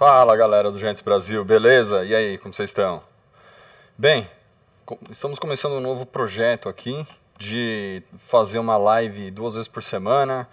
[0.00, 2.06] Fala galera do Giants Brasil, beleza?
[2.06, 3.02] E aí, como vocês estão?
[3.98, 4.26] Bem,
[5.10, 7.06] estamos começando um novo projeto aqui
[7.38, 10.48] de fazer uma live duas vezes por semana,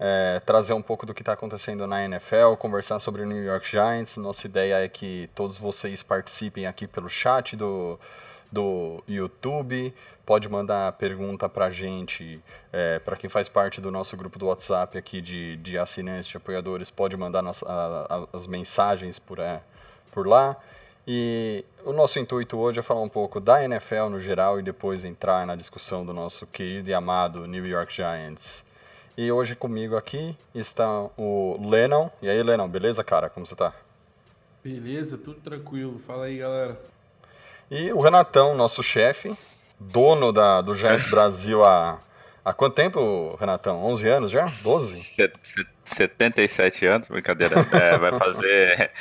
[0.00, 3.70] é, trazer um pouco do que está acontecendo na NFL, conversar sobre o New York
[3.70, 4.16] Giants.
[4.16, 8.00] Nossa ideia é que todos vocês participem aqui pelo chat do,
[8.50, 9.92] do YouTube.
[10.26, 12.40] Pode mandar pergunta pra gente,
[12.72, 16.36] é, para quem faz parte do nosso grupo do WhatsApp aqui de, de assinantes, de
[16.36, 19.60] apoiadores, pode mandar nossa- a- a- as mensagens por, é,
[20.12, 20.56] por lá.
[21.06, 25.02] E o nosso intuito hoje é falar um pouco da NFL no geral e depois
[25.04, 28.62] entrar na discussão do nosso querido e amado New York Giants.
[29.16, 32.10] E hoje comigo aqui está o Lennon.
[32.20, 33.30] E aí, Lennon, beleza, cara?
[33.30, 33.72] Como você tá?
[34.62, 35.98] Beleza, tudo tranquilo.
[36.06, 36.78] Fala aí, galera.
[37.70, 39.36] E o Renatão, nosso chefe,
[39.78, 41.98] dono da, do Giants Brasil há,
[42.44, 43.84] há quanto tempo, Renatão?
[43.84, 44.46] 11 anos já?
[44.62, 44.96] 12?
[44.96, 47.56] Set- set- 77 anos, brincadeira.
[47.72, 48.90] É, vai fazer.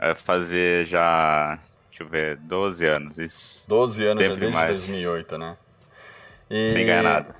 [0.00, 1.58] Vai fazer já.
[1.90, 3.18] Deixa eu ver, 12 anos.
[3.18, 3.68] Isso.
[3.68, 4.86] 12 anos já Tempo desde demais.
[4.86, 5.56] 2008, né?
[6.48, 6.70] E...
[6.70, 7.36] Sem ganhar nada.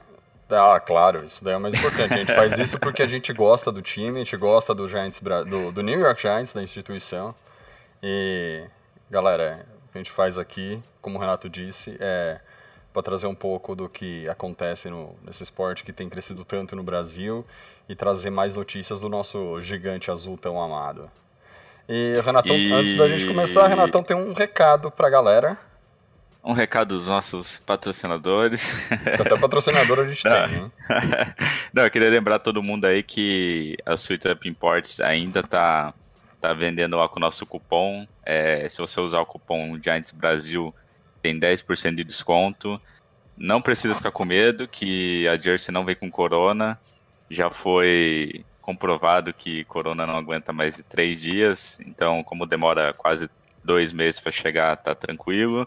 [0.51, 2.13] Ah, claro, isso daí é o mais importante.
[2.13, 5.21] A gente faz isso porque a gente gosta do time, a gente gosta do Giants,
[5.49, 7.35] do, do New York Giants, da instituição.
[8.03, 8.63] E,
[9.11, 12.41] galera, que a gente faz aqui, como o Renato disse, é
[12.93, 16.83] para trazer um pouco do que acontece no, nesse esporte que tem crescido tanto no
[16.83, 17.47] Brasil
[17.89, 21.09] e trazer mais notícias do nosso gigante azul tão amado.
[21.89, 25.57] E, Renatão, E- antes da gente começar, Renatão tem um recado pra galera.
[26.43, 28.67] Um recado dos nossos patrocinadores.
[29.21, 30.49] Até patrocinador a gente Não.
[30.49, 30.73] tem, hein?
[31.73, 35.93] Não, eu queria lembrar todo mundo aí que a Sweet Up Imports ainda tá,
[36.41, 38.07] tá vendendo lá com o nosso cupom.
[38.25, 40.75] É, se você usar o cupom Giants Brasil,
[41.23, 42.81] tem 10% de desconto.
[43.37, 46.79] Não precisa ficar com medo que a Jersey não vem com corona.
[47.31, 51.79] Já foi comprovado que corona não aguenta mais de três dias.
[51.87, 53.29] Então, como demora quase
[53.63, 55.67] dois meses para chegar, tá tranquilo.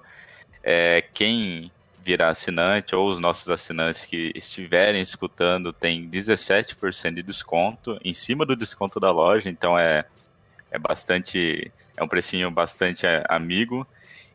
[0.63, 1.71] É, quem
[2.03, 8.45] virar assinante ou os nossos assinantes que estiverem escutando tem 17% de desconto em cima
[8.45, 10.05] do desconto da loja, então é,
[10.73, 13.87] é bastante é um precinho bastante é, amigo.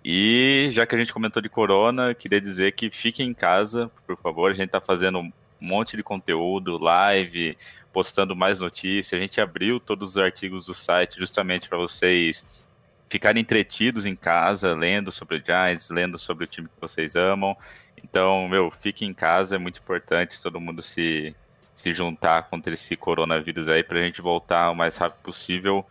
[0.04, 4.16] E já que a gente comentou de corona, queria dizer que fiquem em casa, por
[4.16, 4.50] favor.
[4.50, 7.59] A gente está fazendo um monte de conteúdo, live,
[7.93, 9.19] postando mais notícias.
[9.19, 12.44] A gente abriu todos os artigos do site justamente para vocês
[13.10, 17.56] ficarem entretidos em casa, lendo sobre o Giants, lendo sobre o time que vocês amam.
[18.03, 21.34] Então, meu, fique em casa, é muito importante todo mundo se,
[21.75, 25.84] se juntar contra esse coronavírus aí pra gente voltar o mais rápido possível,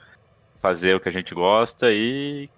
[0.61, 2.49] fazer o que a gente gosta e,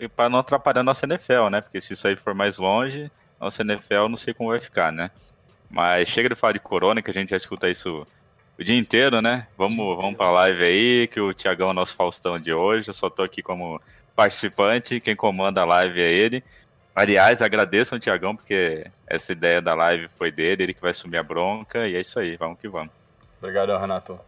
[0.00, 1.60] e para não atrapalhar a nossa NFL, né?
[1.60, 3.10] Porque se isso aí for mais longe,
[3.40, 5.10] nossa NFL não sei como vai ficar, né?
[5.70, 8.06] Mas chega de falar de corona, que a gente já escuta isso
[8.58, 9.46] o dia inteiro, né?
[9.58, 12.88] Vamos, vamos pra live aí, que o Tiagão é o nosso Faustão de hoje.
[12.88, 13.80] Eu só tô aqui como
[14.14, 16.44] participante, quem comanda a live é ele.
[16.94, 21.18] Aliás, agradeçam o Tiagão, porque essa ideia da live foi dele, ele que vai assumir
[21.18, 22.92] a bronca, e é isso aí, vamos que vamos.
[23.38, 24.18] Obrigado, Renato.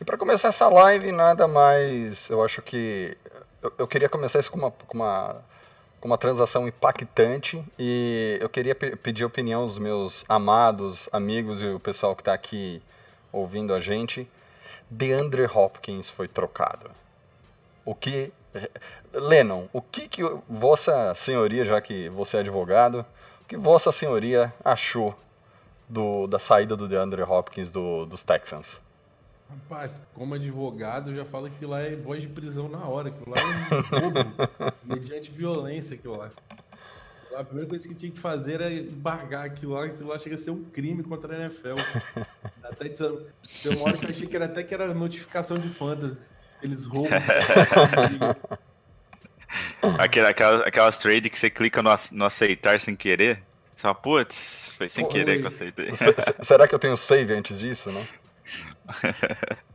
[0.00, 2.28] E para começar essa live, nada mais.
[2.28, 3.16] Eu acho que.
[3.62, 5.36] Eu, eu queria começar isso com uma, com, uma,
[6.00, 7.64] com uma transação impactante.
[7.78, 12.32] E eu queria pe- pedir opinião dos meus amados amigos e o pessoal que está
[12.32, 12.82] aqui
[13.32, 14.28] ouvindo a gente.
[14.90, 16.90] DeAndre Hopkins foi trocado.
[17.84, 18.32] O que.
[19.12, 23.04] Lennon, o que, que Vossa Senhoria, já que você é advogado,
[23.42, 25.14] o que Vossa Senhoria achou
[25.88, 28.80] do, da saída do DeAndre Hopkins do, dos Texans?
[29.50, 33.08] Rapaz, como advogado, eu já falo que lá é voz de prisão na hora.
[33.08, 36.30] Aquilo lá é um mediante violência aquilo lá.
[37.34, 40.38] A primeira coisa que tinha que fazer era embargar aquilo lá, aquilo lá chega a
[40.38, 41.74] ser um crime contra a NFL.
[42.62, 43.26] Até dizendo,
[43.62, 46.18] tem uma hora que eu achei que era até que era notificação de fantasy.
[46.62, 47.10] Eles roubam.
[49.98, 53.36] Aquela, aquelas, aquelas trade que você clica no, no aceitar sem querer,
[53.74, 55.90] você fala, putz, foi sem Pô, querer que eu aceitei.
[55.96, 58.06] Se- se- será que eu tenho save antes disso, né?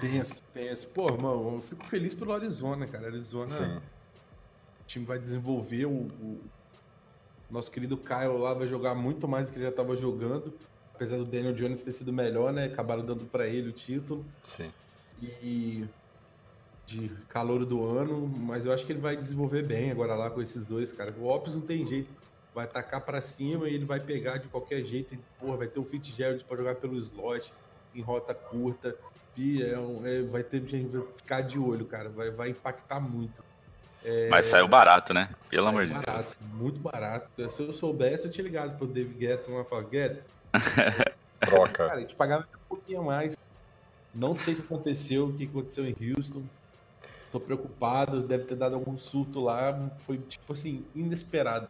[0.00, 0.88] Tenso, tenso.
[0.88, 3.06] Pô, irmão, eu fico feliz pelo Arizona, cara.
[3.06, 3.76] Arizona, Sim.
[3.76, 5.86] o time vai desenvolver.
[5.86, 6.40] O, o
[7.50, 10.52] nosso querido Kyle lá vai jogar muito mais do que ele já estava jogando.
[10.94, 12.64] Apesar do Daniel Jones ter sido melhor, né?
[12.64, 14.24] Acabaram dando para ele o título.
[14.44, 14.70] Sim.
[15.22, 15.88] E
[16.86, 20.42] de calor do ano, mas eu acho que ele vai desenvolver bem agora lá com
[20.42, 21.14] esses dois, cara.
[21.18, 22.10] O Ops não tem jeito.
[22.54, 25.14] Vai atacar para cima e ele vai pegar de qualquer jeito.
[25.14, 27.52] E, porra, vai ter o Fitzgerald para jogar pelo slot,
[27.94, 28.96] em rota curta.
[29.36, 32.08] E é um, é, vai ter que ficar de olho, cara.
[32.08, 33.42] Vai, vai impactar muito.
[34.04, 35.30] É, mas saiu barato, né?
[35.48, 36.52] Pelo amor de barato, Deus.
[36.52, 37.50] Muito barato.
[37.50, 40.22] Se eu soubesse, eu tinha ligado pro David Guetta e falar, Guetta.
[41.40, 41.86] Troca.
[41.86, 43.36] Cara, a gente pagava um pouquinho a mais.
[44.14, 46.42] Não sei o que aconteceu, o que aconteceu em Houston.
[47.32, 49.90] Tô preocupado, deve ter dado algum surto lá.
[50.06, 51.68] Foi, tipo assim, inesperado.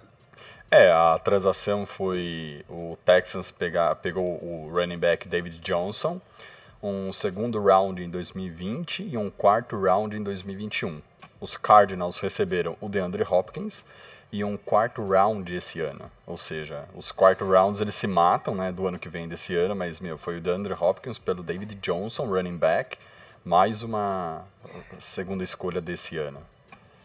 [0.77, 6.21] É, a transação foi o Texans pegar, pegou o running back David Johnson,
[6.83, 11.01] um segundo round em 2020 e um quarto round em 2021.
[11.41, 13.85] Os Cardinals receberam o DeAndre Hopkins
[14.33, 16.11] e um quarto round esse ano.
[16.27, 19.77] Ou seja, os quarto rounds eles se matam, né, do ano que vem desse ano,
[19.77, 22.99] mas meu, foi o DeAndre Hopkins pelo David Johnson, running back,
[23.45, 24.45] mais uma
[24.99, 26.41] segunda escolha desse ano.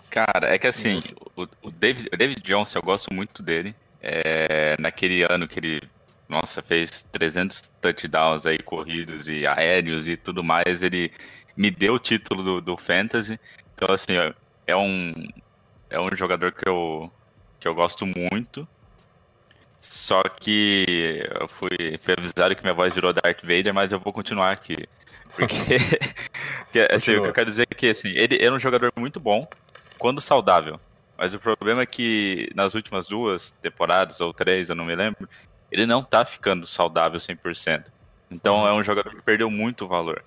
[0.09, 0.97] Cara, é que assim,
[1.35, 3.75] o, o, David, o David Johnson, eu gosto muito dele.
[4.01, 5.81] É, naquele ano que ele,
[6.27, 11.11] nossa, fez 300 touchdowns aí corridos e aéreos e tudo mais, ele
[11.56, 13.39] me deu o título do, do Fantasy.
[13.75, 14.13] Então, assim,
[14.65, 15.13] é um,
[15.89, 17.12] é um jogador que eu,
[17.59, 18.67] que eu gosto muito.
[19.79, 24.12] Só que eu fui, fui avisado que minha voz virou Darth Vader, mas eu vou
[24.12, 24.77] continuar aqui.
[25.35, 25.55] Porque,
[26.65, 29.19] porque assim, o que eu quero dizer é que assim, ele é um jogador muito
[29.19, 29.47] bom
[30.00, 30.80] quando saudável.
[31.18, 35.28] Mas o problema é que nas últimas duas temporadas, ou três, eu não me lembro,
[35.69, 37.86] ele não tá ficando saudável 100%.
[38.31, 40.24] Então é um jogador que perdeu muito valor.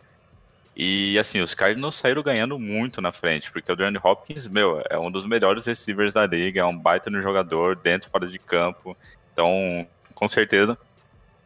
[0.76, 4.98] E assim, os Cardinals saíram ganhando muito na frente, porque o DeAndre Hopkins, meu, é
[4.98, 8.38] um dos melhores receivers da liga, é um baita no jogador, dentro e fora de
[8.38, 8.96] campo.
[9.32, 10.78] Então, com certeza,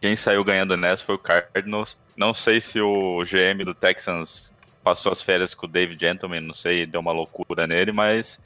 [0.01, 1.99] quem saiu ganhando nessa foi o Cardinals.
[2.17, 4.53] Não sei se o GM do Texans
[4.87, 8.39] passou as férias com o David Gentleman, não sei, deu uma loucura nele, mas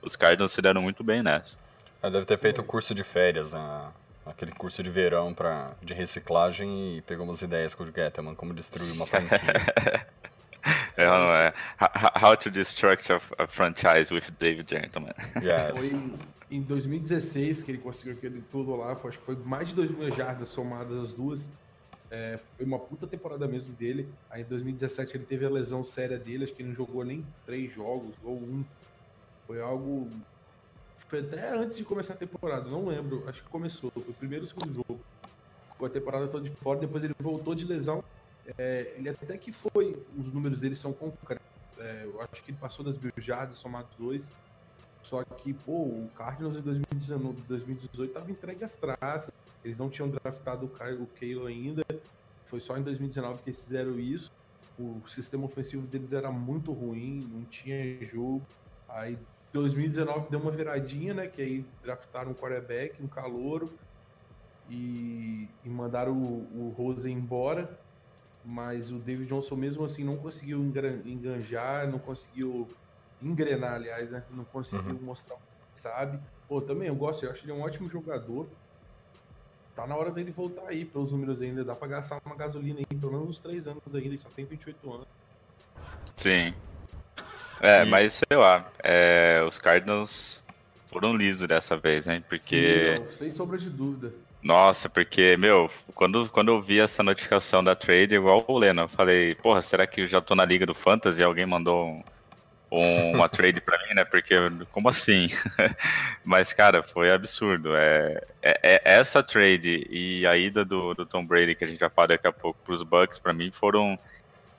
[0.00, 1.58] os Cardinals se deram muito bem nessa.
[2.00, 3.88] Deve ter feito o curso de férias, né?
[4.24, 8.54] aquele curso de verão pra, de reciclagem e pegou umas ideias com o Gettman, como
[8.54, 9.36] destruir uma franquia.
[10.96, 11.52] É, não é.
[12.22, 15.14] How to Destruct a, Franchise with David Gentleman.
[15.42, 15.76] Yes.
[15.76, 16.00] Foi
[16.52, 19.90] em 2016 que ele conseguiu aquele tudo lá, foi, acho que foi mais de 2
[19.90, 21.48] mil jardas somadas as duas.
[22.10, 24.08] É, foi uma puta temporada mesmo dele.
[24.28, 27.24] Aí em 2017 ele teve a lesão séria dele, acho que ele não jogou nem
[27.46, 28.64] três jogos ou um.
[29.46, 30.10] Foi algo
[31.10, 33.24] foi até antes de começar a temporada, não lembro.
[33.28, 33.90] Acho que começou.
[33.90, 35.00] Foi o primeiro ou segundo jogo.
[35.72, 38.04] Ficou a temporada toda de fora, depois ele voltou de lesão.
[38.56, 40.00] É, ele até que foi.
[40.16, 41.44] Os números dele são concretos.
[41.78, 44.30] É, eu acho que ele passou das mil jardas, somados dois.
[45.02, 49.34] Só que, pô, o Cardinals em 2019, 2018 tava entregue às traças.
[49.64, 51.84] Eles não tinham draftado o Keilo ainda.
[52.46, 54.32] Foi só em 2019 que eles fizeram isso.
[54.78, 58.42] O sistema ofensivo deles era muito ruim, não tinha jogo.
[58.88, 59.18] Aí
[59.52, 61.26] 2019 deu uma viradinha, né?
[61.26, 63.72] Que aí draftaram um quarterback, um calouro
[64.68, 67.78] e, e mandaram o, o Rose embora.
[68.44, 70.62] Mas o David Johnson mesmo assim não conseguiu
[71.04, 72.66] enganjar, não conseguiu
[73.20, 74.24] engrenar, aliás, né?
[74.30, 75.02] Não conseguiu uhum.
[75.02, 76.18] mostrar o que sabe.
[76.48, 78.48] Pô, também eu gosto, eu acho ele um ótimo jogador.
[79.74, 81.64] Tá na hora dele voltar aí pelos números ainda.
[81.64, 84.44] Dá pra gastar uma gasolina aí, pelo menos uns 3 anos ainda, ele só tem
[84.44, 85.06] 28 anos.
[86.16, 86.54] Sim.
[87.60, 87.84] É, e...
[87.84, 90.42] mas sei lá, é, os Cardinals
[90.86, 92.22] foram lisos dessa vez, hein?
[92.28, 92.94] Porque.
[92.96, 94.12] Sim, não, sem sombra de dúvida.
[94.42, 98.88] Nossa, porque, meu, quando, quando eu vi essa notificação da trade, igual o Leno, eu
[98.88, 102.02] falei, porra, será que eu já tô na liga do Fantasy e alguém mandou um,
[102.70, 104.04] uma trade pra mim, né?
[104.04, 104.34] Porque,
[104.70, 105.28] como assim?
[106.24, 107.74] Mas, cara, foi absurdo.
[107.74, 111.80] É, é, é, essa trade e a ida do, do Tom Brady, que a gente
[111.80, 113.98] vai falar daqui a pouco, pros Bucks, pra mim foram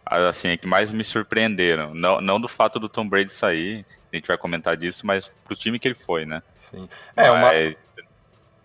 [0.05, 1.93] assim, que mais me surpreenderam.
[1.93, 5.55] Não, não do fato do Tom Brady sair, a gente vai comentar disso, mas pro
[5.55, 6.43] time que ele foi, né?
[6.69, 6.89] Sim.
[7.15, 7.75] É, mas...
[7.75, 7.91] uma...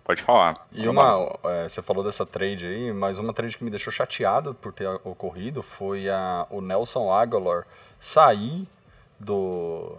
[0.03, 0.69] Pode falar.
[0.71, 4.55] E uma, é, você falou dessa trade aí, mas uma trade que me deixou chateado
[4.55, 7.67] por ter ocorrido foi a, o Nelson Aguilar
[7.99, 8.69] sair
[9.19, 9.97] do,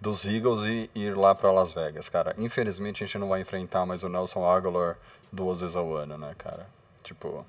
[0.00, 2.34] dos Eagles e ir lá para Las Vegas, cara.
[2.38, 4.96] Infelizmente a gente não vai enfrentar mais o Nelson Aguilar
[5.30, 6.66] duas vezes ao ano, né, cara?
[7.02, 7.44] Tipo,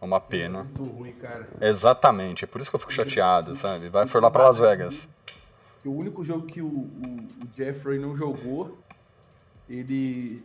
[0.00, 0.64] uma pena.
[0.64, 1.46] Muito ruim, cara.
[1.60, 3.88] Exatamente, é por isso que eu fico chateado, sabe?
[3.88, 5.08] Vai, foi lá pra Las Vegas.
[5.82, 8.76] Que o único jogo que o, o, o Jeffrey não jogou,
[9.68, 10.44] ele.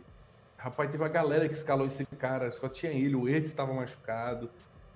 [0.56, 4.48] Rapaz, teve uma galera que escalou esse cara, só tinha ele, o Ertz estava machucado.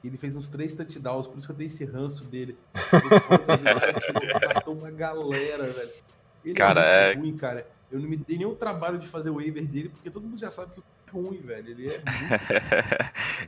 [0.06, 2.56] Ele fez uns três touchdowns, por isso que eu dei esse ranço dele.
[2.92, 5.90] Ele matou uma galera, velho.
[6.44, 7.66] Ele cara, é, é ruim, cara.
[7.90, 10.50] Eu não me dei nenhum trabalho de fazer o waiver dele, porque todo mundo já
[10.50, 11.70] sabe que ruim, velho.
[11.70, 12.06] Ele é muito...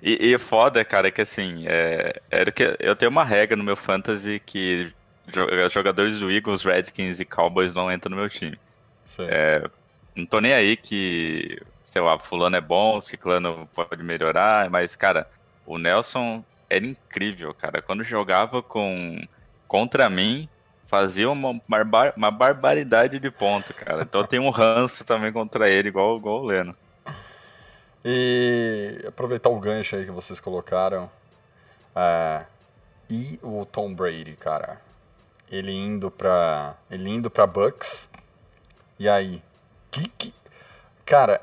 [0.03, 3.77] e, e foda, cara, que assim, é, era que eu tenho uma regra no meu
[3.77, 4.93] fantasy que
[5.27, 8.59] jo- jogadores do Eagles, Redskins e Cowboys não entram no meu time.
[9.29, 9.69] É,
[10.15, 15.29] não tô nem aí que, sei lá, fulano é bom, ciclano pode melhorar, mas, cara,
[15.69, 17.83] o Nelson era incrível, cara.
[17.83, 19.21] Quando jogava com
[19.67, 20.49] contra mim,
[20.87, 24.03] fazia uma, barbar- uma barbaridade de ponto, cara.
[24.03, 26.75] Então tenho um ranço também contra ele, igual, igual o Leno.
[28.05, 31.11] E aproveitar o gancho aí que vocês colocaram.
[31.95, 32.47] é,
[33.11, 34.81] e o Tom Brady, cara.
[35.51, 36.75] Ele indo pra.
[36.91, 38.09] Ele indo pra Bucks.
[38.99, 39.43] E aí?
[39.91, 40.35] Que, que...
[41.07, 41.41] Cara,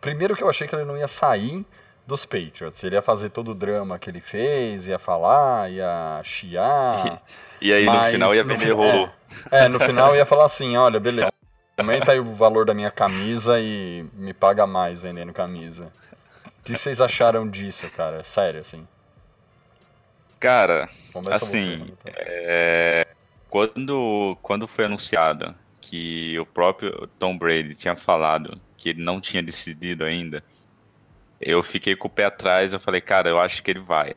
[0.00, 1.64] primeiro que eu achei que ele não ia sair
[2.10, 2.82] dos Patriots.
[2.82, 7.22] Ele ia fazer todo o drama que ele fez, ia falar, ia chiar.
[7.62, 9.10] E aí Mas no final ia vender rolo.
[9.50, 11.30] É, no final ia falar assim, olha, beleza.
[11.76, 15.92] Aumenta aí o valor da minha camisa e me paga mais vendendo camisa.
[16.46, 18.24] O que vocês acharam disso, cara?
[18.24, 18.88] Sério, assim.
[20.38, 21.98] Cara, Começa você, Assim, Mano.
[22.06, 23.06] é,
[23.50, 29.42] quando, quando foi anunciado que o próprio Tom Brady tinha falado que ele não tinha
[29.42, 30.42] decidido ainda,
[31.40, 34.14] eu fiquei com o pé atrás, eu falei, cara, eu acho que ele vai.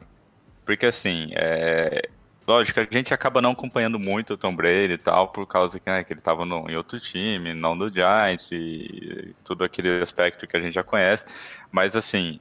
[0.66, 2.10] Porque assim, é,
[2.48, 5.90] lógico, a gente acaba não acompanhando muito o Tom Brady e tal, por causa que,
[5.90, 10.58] né, que ele estava em outro time, não do Giants e tudo aquele aspecto que
[10.58, 11.26] a gente já conhece.
[11.72, 12.40] Mas assim,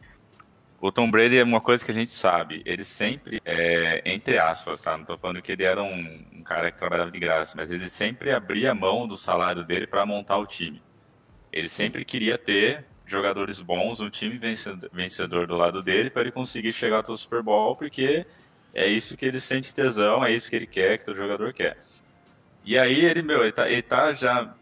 [0.80, 2.60] o Tom Brady é uma coisa que a gente sabe.
[2.66, 4.96] Ele sempre, é, entre aspas, tá?
[4.98, 7.88] Não tô falando que ele era um, um cara que trabalhava de graça, mas ele
[7.88, 10.82] sempre abria mão do salário dele para montar o time.
[11.52, 14.38] Ele sempre queria ter jogadores bons, um time
[14.92, 18.26] vencedor, do lado dele para ele conseguir chegar até o Super Bowl, porque
[18.74, 21.78] é isso que ele sente tesão, é isso que ele quer, que o jogador quer.
[22.64, 24.54] E aí ele, meu, ele tá, ele tá já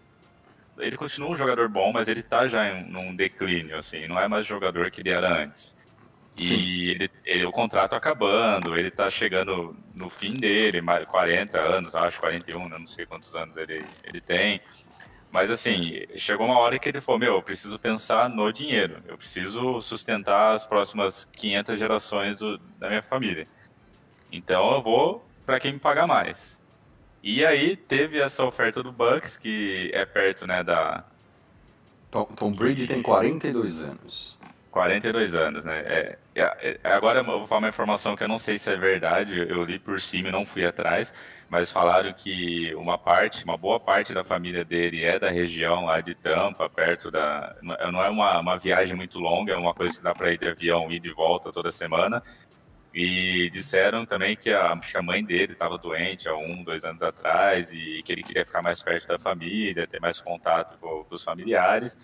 [0.79, 4.27] ele continua um jogador bom, mas ele tá já em num declínio, assim, não é
[4.29, 5.77] mais jogador que ele era antes.
[6.37, 11.95] E ele, ele- o contrato acabando, ele tá chegando no fim dele, mais 40 anos,
[11.95, 14.61] acho 41, né, não sei quantos anos ele, ele tem.
[15.31, 19.17] Mas assim, chegou uma hora que ele falou, meu, eu preciso pensar no dinheiro, eu
[19.17, 23.47] preciso sustentar as próximas 500 gerações do- da minha família.
[24.33, 26.59] Então eu vou para quem me pagar mais.
[27.23, 31.05] E aí teve essa oferta do Bucks, que é perto, né, da,
[32.11, 34.37] Tom, Tom Brady tem 42 anos.
[34.71, 35.81] 42 anos, né?
[35.81, 38.77] É, é, é, agora eu vou falar uma informação que eu não sei se é
[38.77, 41.13] verdade, eu, eu li por cima e não fui atrás,
[41.51, 46.01] mas falaram que uma parte, uma boa parte da família dele é da região lá
[46.01, 47.57] de Tampa, perto da.
[47.61, 50.39] Não não é uma, uma viagem muito longa, é uma coisa que dá para ir
[50.39, 52.23] de avião ir de volta toda semana.
[52.95, 57.03] E disseram também que a, que a mãe dele estava doente há um, dois anos
[57.03, 61.15] atrás e que ele queria ficar mais perto da família, ter mais contato com, com
[61.15, 61.99] os familiares.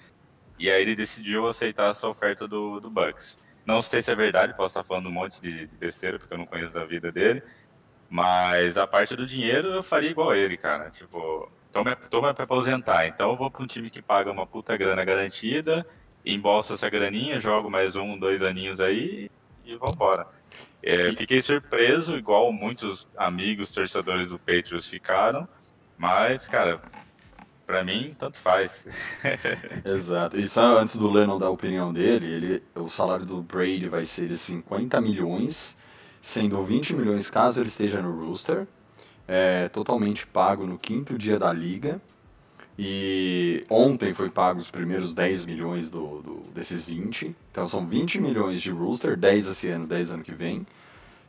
[0.58, 3.38] E aí ele decidiu aceitar essa oferta do, do Bucks.
[3.64, 6.46] Não sei se é verdade, posso estar falando um monte de besteira, porque eu não
[6.46, 7.42] conheço da vida dele.
[8.08, 10.90] Mas a parte do dinheiro eu faria igual ele, cara.
[10.90, 11.50] Tipo,
[11.84, 15.04] me, tô me aposentar, então eu vou para um time que paga uma puta grana
[15.04, 15.86] garantida,
[16.24, 19.30] embolsa essa graninha, jogo mais um, dois aninhos aí
[19.64, 20.26] e vambora.
[20.82, 25.48] É, fiquei surpreso, igual muitos amigos torcedores do Patriots ficaram,
[25.98, 26.80] mas, cara,
[27.66, 28.86] pra mim, tanto faz.
[29.84, 30.38] Exato.
[30.38, 34.04] E só antes do Lennon dar a opinião dele, ele, o salário do Brady vai
[34.04, 35.76] ser de 50 milhões,
[36.26, 38.66] sendo 20 milhões caso ele esteja no Rooster,
[39.28, 42.00] é, totalmente pago no quinto dia da liga.
[42.78, 47.34] E ontem foi pago os primeiros 10 milhões do, do- desses 20.
[47.50, 50.66] Então são 20 milhões de Rooster, 10 esse ano, 10 ano que vem.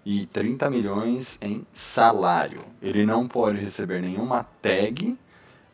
[0.06, 2.62] E 30 milhões em salário.
[2.82, 5.18] Ele não pode receber nenhuma tag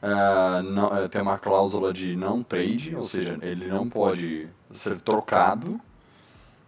[0.01, 4.99] ah, não- eh, tem uma cláusula de não trade, ou seja, ele não pode ser
[5.01, 5.79] trocado.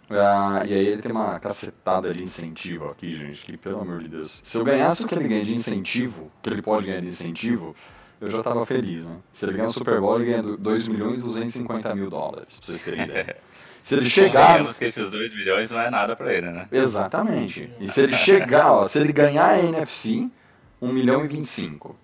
[0.10, 4.08] Ah, e aí ele tem uma cacetada de incentivo aqui, gente, que pelo amor de
[4.08, 4.40] Deus.
[4.44, 7.76] Se eu ganhasse o que ele ganha de incentivo, que ele pode ganhar de incentivo,
[8.22, 9.18] eu já tava feliz, né?
[9.34, 12.66] Se ele ganhar o Super Bowl, ele ganha 2 milhões e 250 mil dólares, pra
[12.66, 13.38] vocês terem ideia.
[13.82, 14.48] Se ele chegar...
[14.48, 16.68] Convenhamos que esses 2 milhões não é nada pra ele, né?
[16.72, 17.72] Exatamente.
[17.80, 20.28] E se ele chegar, ó, se ele ganhar a NFC,
[20.82, 21.96] 1 milhão e 25.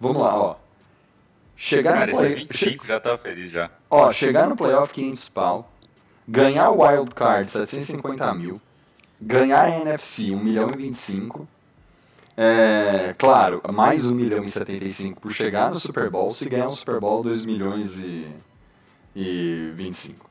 [0.00, 0.56] Vamos lá, ó.
[1.54, 2.46] Chegar Cara, no esses play...
[2.46, 3.70] 25 já tá feliz já.
[3.90, 5.71] Ó, chegar no playoff 500 pau,
[6.26, 8.60] ganhar o wild card 750 mil,
[9.20, 11.48] ganhar a NFC 1 milhão e 25,
[12.36, 16.72] é, claro, mais 1 milhão e 75 por chegar no Super Bowl, se ganhar o
[16.72, 18.26] Super Bowl 2 milhões e,
[19.14, 20.30] e 25.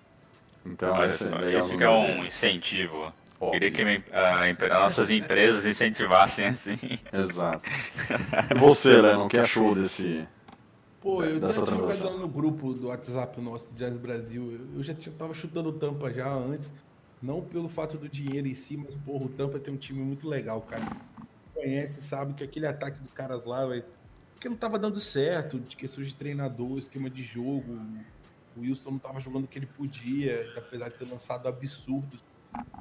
[0.65, 3.13] Então, Olha esse, só, é isso que é um incentivo.
[3.39, 3.59] Óbvio.
[3.59, 6.77] Queria que me- a nossas empresas incentivassem assim.
[7.11, 7.67] Exato.
[8.57, 10.27] Você, Léo, o que achou desse...
[11.01, 14.51] Pô, eu já tinha jogado no grupo do WhatsApp nosso, Jazz Brasil.
[14.51, 16.71] Eu- já tinha, tava chutando tampa já antes.
[17.19, 20.27] Não pelo fato do dinheiro em si, mas, porra, o Tampa tem um time muito
[20.27, 20.83] legal, cara.
[21.53, 23.85] conhece sabe que aquele ataque dos caras lá, velho,
[24.39, 27.77] que não tava dando certo, de questões de treinador, esquema de jogo.
[28.55, 32.23] O Wilson não tava jogando o que ele podia, apesar de ter lançado absurdos.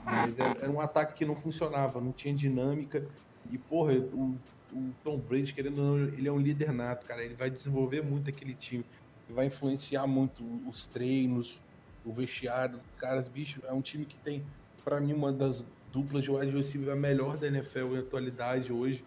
[0.04, 3.06] Mas era, era um ataque que não funcionava, não tinha dinâmica.
[3.50, 4.38] E, porra, o,
[4.72, 7.22] o Tom Brady, querendo ou não, ele é um líder nato, cara.
[7.24, 8.84] Ele vai desenvolver muito aquele time.
[9.26, 11.60] Ele vai influenciar muito os treinos,
[12.04, 13.28] o vestiário caras.
[13.28, 14.44] Bicho, é um time que tem,
[14.84, 19.04] para mim, uma das duplas de wide receiver a melhor da NFL em atualidade hoje.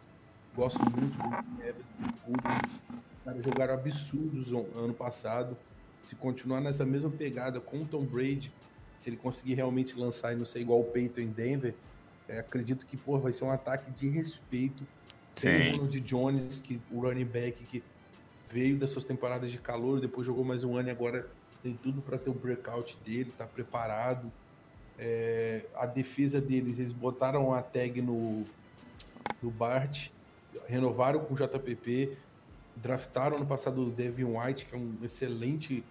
[0.55, 1.85] Gosto muito do Evans,
[2.27, 5.57] do caras jogaram absurdos ano passado.
[6.03, 8.51] Se continuar nessa mesma pegada com o Tom Brady,
[8.99, 11.73] se ele conseguir realmente lançar e não ser igual o Peyton em Denver,
[12.27, 14.85] é, acredito que pô, vai ser um ataque de respeito.
[15.35, 17.83] Tem o Ronald Jones, que, o running back que
[18.51, 21.27] veio das suas temporadas de calor, depois jogou mais um ano e agora
[21.61, 24.31] tem tudo para ter o breakout dele, tá preparado.
[24.97, 28.45] É, a defesa deles, eles botaram a tag no,
[29.41, 30.09] no Bart,
[30.67, 32.15] renovaram com o JPP,
[32.75, 35.83] draftaram no passado o Devin White, que é um excelente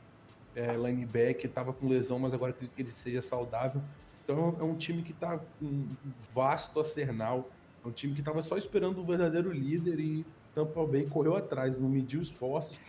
[0.54, 3.82] é, linebacker, estava com lesão, mas agora acredito que ele seja saudável.
[4.22, 5.88] Então é um time que está com um
[6.32, 7.50] vasto arsenal,
[7.85, 10.25] é um time que estava só esperando o verdadeiro líder e
[10.55, 12.81] Tampa Bay correu atrás, não mediu esforços.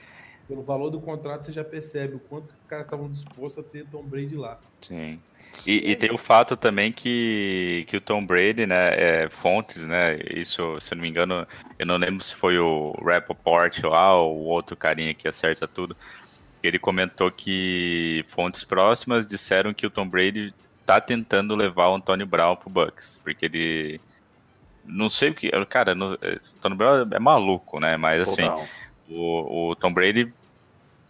[0.47, 3.85] Pelo valor do contrato, você já percebe o quanto os caras estavam dispostos a ter
[3.87, 4.59] Tom Brady lá.
[4.81, 5.19] Sim.
[5.65, 10.19] E, e, tem o fato também que, que o Tom Brady, né, é, fontes, né,
[10.31, 11.47] isso, se eu não me engano,
[11.77, 15.95] eu não lembro se foi o Rappaport lá ou o outro carinha que acerta tudo,
[16.61, 20.53] ele comentou que fontes próximas disseram que o Tom Brady
[20.85, 24.01] tá tentando levar o Antônio Brown pro Bucks, porque ele
[24.85, 26.17] não sei o que, cara, no, o
[26.57, 28.49] Antônio Brown é maluco, né, mas assim,
[29.09, 30.31] o, o Tom Brady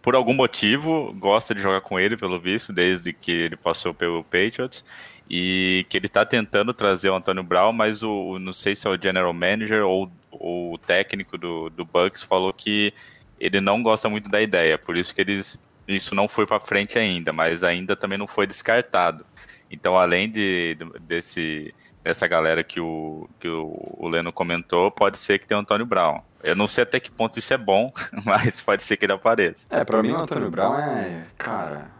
[0.04, 4.22] por algum motivo, gosta de jogar com ele, pelo visto, desde que ele passou pelo
[4.22, 4.84] Patriots.
[5.30, 8.86] E que ele está tentando trazer o Antônio Brown, mas o, o, não sei se
[8.86, 12.92] é o general manager ou, ou o técnico do, do Bucks falou que
[13.40, 16.98] ele não gosta muito da ideia, por isso que eles isso não foi para frente
[16.98, 19.24] ainda, mas ainda também não foi descartado.
[19.70, 25.38] Então, além de, desse dessa galera que o, que o, o Leno comentou, pode ser
[25.38, 26.20] que tenha o Antônio Brown.
[26.42, 27.90] Eu não sei até que ponto isso é bom,
[28.24, 29.66] mas pode ser que ele apareça.
[29.70, 31.26] É, pra mim o Antônio Brown é.
[31.38, 31.90] Cara.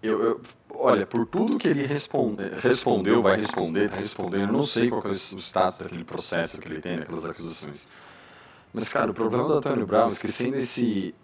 [0.00, 4.64] Eu, eu, olha, por tudo que ele responde, respondeu, vai responder, tá respondendo, eu não
[4.64, 7.86] sei qual é o status daquele processo que ele tem, aquelas acusações.
[8.72, 11.14] Mas, cara, o problema do Antônio Brown, esquecendo esse,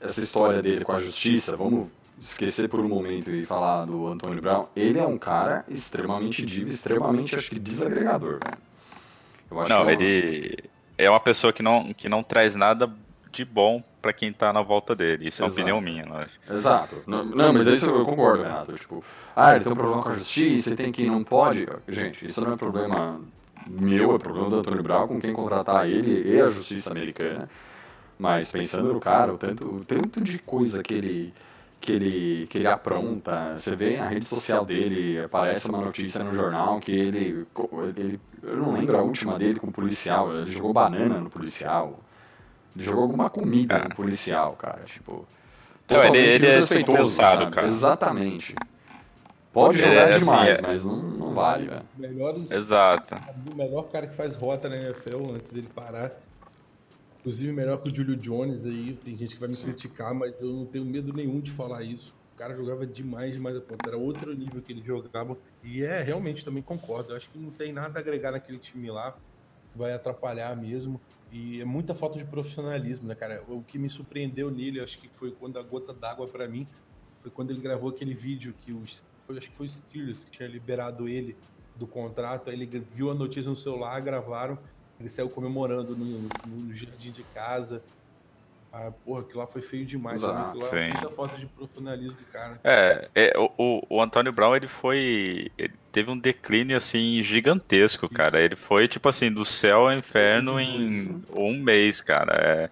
[0.00, 1.88] essa história dele com a justiça, vamos
[2.20, 6.68] esquecer por um momento e falar do Antônio Brown, ele é um cara extremamente divo,
[6.68, 9.68] extremamente, acho que, desagregador, velho.
[9.68, 10.64] Não, que ele
[10.96, 12.90] é uma pessoa que não, que não traz nada
[13.32, 15.28] de bom para quem tá na volta dele.
[15.28, 15.42] Isso Exato.
[15.42, 16.52] é uma opinião minha, lógico.
[16.52, 17.02] Exato.
[17.06, 18.72] Não, não, mas isso eu concordo, Renato.
[18.74, 21.66] Tipo, ah, ele tem um problema com a justiça, tem quem não pode.
[21.88, 23.20] Gente, isso não é problema
[23.66, 27.48] meu, é problema do Antônio Brown com quem contratar ele e a justiça americana.
[28.18, 31.34] Mas pensando no cara, o tanto, o tanto de coisa que ele
[31.80, 33.56] que ele, que ele apronta.
[33.56, 37.46] Você vê na rede social dele, aparece uma notícia no jornal que ele,
[37.96, 38.20] ele.
[38.42, 40.34] Eu não lembro a última dele com o policial.
[40.36, 41.98] Ele jogou banana no policial.
[42.76, 44.82] Ele jogou alguma comida no policial, cara.
[44.84, 45.26] Tipo.
[45.88, 47.66] Não, ele, ele é pensado, cara.
[47.66, 48.54] Exatamente.
[49.52, 50.66] Pode jogar é, demais, assim, é...
[50.66, 51.82] mas não, não vale, velho.
[51.96, 53.16] Melhores, Exato.
[53.52, 56.12] O melhor cara que faz rota na NFL antes dele parar
[57.20, 58.98] Inclusive, melhor que o Julio Jones aí.
[59.04, 62.14] Tem gente que vai me criticar, mas eu não tenho medo nenhum de falar isso.
[62.34, 63.62] O cara jogava demais, demais a.
[63.86, 65.36] Era outro nível que ele jogava.
[65.62, 67.12] E é, realmente, também concordo.
[67.12, 69.14] Eu acho que não tem nada a agregar naquele time lá.
[69.76, 70.98] Vai atrapalhar mesmo.
[71.30, 73.44] E é muita falta de profissionalismo, né, cara?
[73.46, 76.66] O que me surpreendeu nele, acho que foi quando a gota d'água para mim,
[77.20, 79.04] foi quando ele gravou aquele vídeo que os.
[79.28, 81.36] Acho que foi o Steelers que tinha liberado ele
[81.76, 82.48] do contrato.
[82.48, 84.58] Aí ele viu a notícia no celular, gravaram
[85.00, 87.82] ele saiu comemorando no, no jardim de casa.
[88.72, 90.18] Ah, porra, aquilo lá foi feio demais.
[90.18, 92.60] Exato, aquilo lá muita falta de profissionalismo do cara.
[92.62, 95.50] É, é o, o Antônio Brown, ele foi.
[95.58, 98.14] Ele teve um declínio, assim, gigantesco, Isso.
[98.14, 98.40] cara.
[98.40, 102.32] Ele foi, tipo assim, do céu ao inferno em um mês, cara.
[102.34, 102.70] É,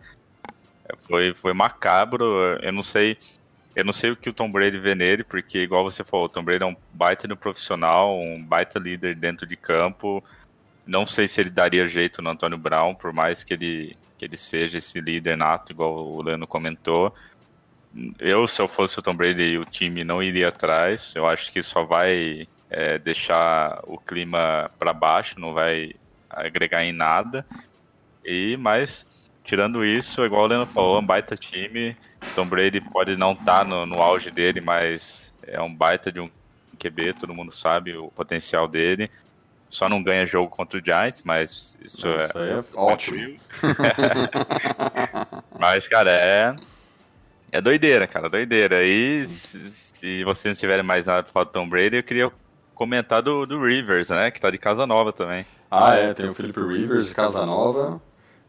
[0.85, 2.25] é, foi, foi macabro.
[2.62, 3.19] Eu não sei.
[3.75, 6.29] Eu não sei o que o Tom Brady vê nele, porque, igual você falou, o
[6.29, 10.23] Tom Brady é um baita no profissional, um baita líder dentro de campo.
[10.88, 14.38] Não sei se ele daria jeito no Antônio Brown, por mais que ele, que ele
[14.38, 17.14] seja esse líder nato, igual o Leno comentou.
[18.18, 21.12] Eu, se eu fosse o Tom Brady, o time não iria atrás.
[21.14, 25.92] Eu acho que só vai é, deixar o clima para baixo, não vai
[26.31, 27.44] agregar em nada.
[28.24, 29.07] E mas
[29.44, 31.94] tirando isso, igual o Leno falou, é um baita time.
[32.35, 36.18] Tom Brady pode não estar tá no, no auge dele, mas é um baita de
[36.18, 36.31] um
[36.79, 39.11] QB, todo mundo sabe o potencial dele.
[39.68, 43.38] Só não ganha jogo contra o Giants, mas isso, Isso é, é ótimo.
[45.59, 46.57] Mas, cara, é.
[47.52, 48.83] É doideira, cara, doideira.
[48.83, 52.33] E se, se vocês não tiverem mais nada pra falar do Tom Brady, eu queria
[52.74, 54.31] comentar do, do Rivers, né?
[54.31, 55.44] Que tá de casa nova também.
[55.70, 58.00] Ah, é, tem o Felipe Rivers de Casa Nova.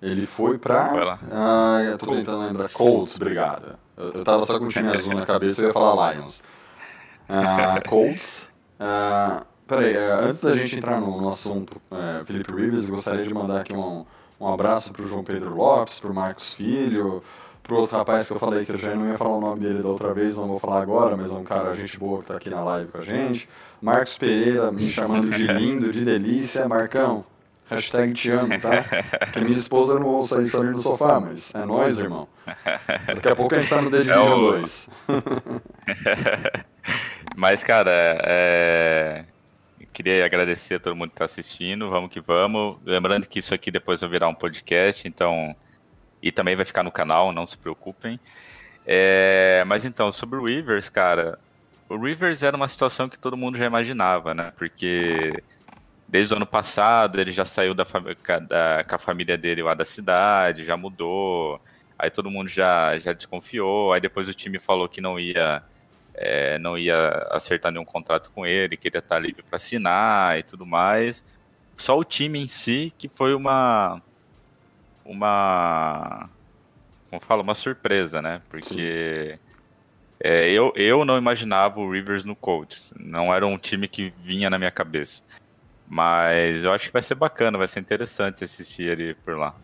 [0.01, 0.91] Ele foi pra.
[0.93, 1.19] lá.
[1.29, 2.69] Ah, eu tô tentando lembrar.
[2.69, 3.77] Colts, obrigado.
[3.97, 6.41] Eu, eu tava só com o time azul na cabeça e ia falar Lions.
[7.27, 8.47] Ah, Colts.
[8.79, 13.23] Ah, peraí, é, antes da gente entrar no, no assunto é, Felipe Rivers, eu gostaria
[13.25, 14.05] de mandar aqui um,
[14.39, 17.23] um abraço pro João Pedro Lopes, pro Marcos Filho,
[17.63, 19.81] pro outro rapaz que eu falei que eu já não ia falar o nome dele
[19.83, 22.35] da outra vez, não vou falar agora, mas é um cara, gente boa que tá
[22.35, 23.47] aqui na live com a gente.
[23.81, 26.67] Marcos Pereira me chamando de lindo, de delícia.
[26.67, 27.23] Marcão,
[27.69, 28.83] hashtag te amo, tá?
[29.31, 32.27] Que minha esposa não ouça isso ali no sofá, mas é nóis, irmão.
[33.07, 34.89] Daqui a pouco a gente tá no The Division É o- 2.
[37.37, 37.91] Mas, cara,
[38.25, 39.23] é...
[39.93, 41.89] queria agradecer a todo mundo que tá assistindo.
[41.89, 42.77] Vamos que vamos.
[42.85, 45.55] Lembrando que isso aqui depois vai virar um podcast, então.
[46.21, 48.19] E também vai ficar no canal, não se preocupem.
[48.85, 51.39] É, Mas então, sobre o Rivers, cara,
[51.87, 54.51] o Rivers era uma situação que todo mundo já imaginava, né?
[54.57, 55.31] Porque
[56.07, 59.85] desde o ano passado ele já saiu da, da- com a família dele lá da
[59.85, 61.61] cidade, já mudou.
[61.97, 63.93] Aí todo mundo já, já desconfiou.
[63.93, 65.63] Aí depois o time falou que não ia
[66.21, 70.65] é, não ia acertar nenhum contrato com ele, queria estar livre para assinar e tudo
[70.65, 71.23] mais.
[71.77, 74.01] Só o time em si que foi uma
[75.05, 76.29] uma
[77.09, 78.41] como fala, uma surpresa, né?
[78.49, 79.39] Porque
[80.19, 82.93] é, eu, eu não imaginava o Rivers no Colts.
[82.99, 85.23] Não era um time que vinha na minha cabeça.
[85.87, 89.55] Mas eu acho que vai ser bacana, vai ser interessante assistir ele por lá.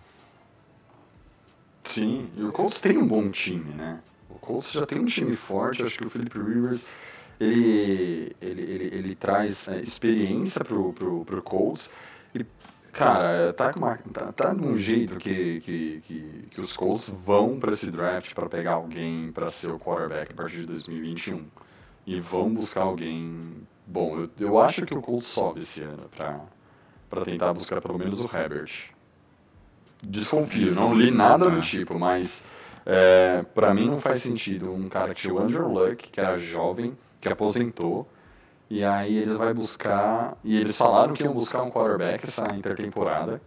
[1.84, 4.00] Sim, e o Colts tem um bom time, né?
[4.46, 6.86] Colts já tem um time forte, acho que o Philip Rivers
[7.40, 11.90] ele, ele, ele, ele traz é, experiência pro, pro, pro Colts.
[12.34, 12.46] Ele,
[12.92, 17.10] cara, tá, com uma, tá, tá de um jeito que, que, que, que os Colts
[17.26, 21.46] vão para esse draft para pegar alguém para ser o quarterback a partir de 2021.
[22.08, 24.20] E vão buscar alguém bom.
[24.20, 28.30] Eu, eu acho que o Colts sobe esse ano para tentar buscar pelo menos o
[28.34, 28.92] Herbert.
[30.04, 32.44] Desconfio, não li nada do tipo, mas
[32.86, 36.38] é, para mim não faz sentido um cara que tinha o Andrew Luck, que era
[36.38, 38.08] jovem, que aposentou,
[38.70, 40.38] e aí ele vai buscar.
[40.44, 43.42] E eles falaram que iam buscar um quarterback essa intertemporada,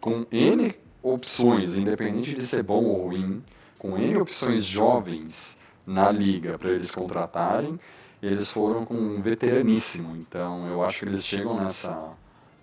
[0.00, 3.42] com N opções, independente de ser bom ou ruim,
[3.78, 7.80] com N opções jovens na liga para eles contratarem,
[8.22, 10.16] eles foram com um veteraníssimo.
[10.16, 12.12] Então eu acho que eles chegam nessa,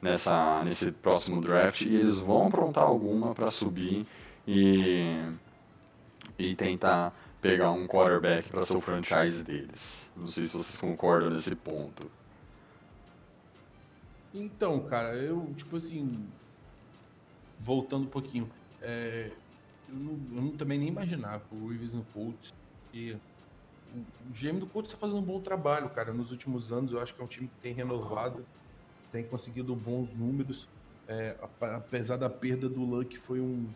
[0.01, 4.05] nessa, nesse próximo draft e eles vão aprontar alguma para subir
[4.47, 5.17] e,
[6.37, 10.05] e tentar pegar um quarterback para ser o franchise deles.
[10.15, 12.09] Não sei se vocês concordam nesse ponto.
[14.33, 16.29] Então, cara, eu, tipo assim,
[17.57, 18.49] voltando um pouquinho,
[18.81, 19.31] é,
[19.87, 22.49] eu, não, eu não- também nem imaginava o Rivers no Colts,
[22.91, 23.13] e
[23.93, 27.15] o, GM do Colts tá fazendo um bom trabalho, cara, nos últimos anos, eu acho
[27.15, 28.45] que é um time que tem renovado,
[29.11, 30.67] tem conseguido bons números,
[31.07, 33.73] é, apesar da perda do Luck, foi um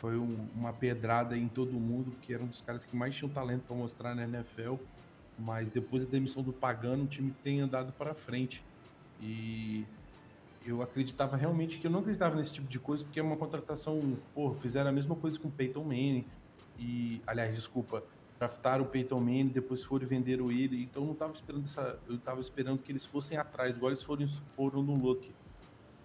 [0.00, 3.30] foi um- uma pedrada em todo mundo, que era um dos caras que mais tinham
[3.30, 4.76] talento para mostrar na NFL,
[5.38, 8.64] mas depois da demissão do Pagano, o time tem andado para frente.
[9.20, 9.84] E
[10.64, 14.16] eu acreditava realmente que eu não acreditava nesse tipo de coisa, porque é uma contratação,
[14.34, 16.24] pô, fizeram a mesma coisa com o Peyton Manning.
[16.78, 18.02] E, aliás, desculpa,
[18.38, 20.82] draftaram o Peyton Manning, depois foram e venderam ele.
[20.82, 21.98] Então eu não tava esperando essa.
[22.08, 25.30] Eu tava esperando que eles fossem atrás, igual eles foram, foram no look.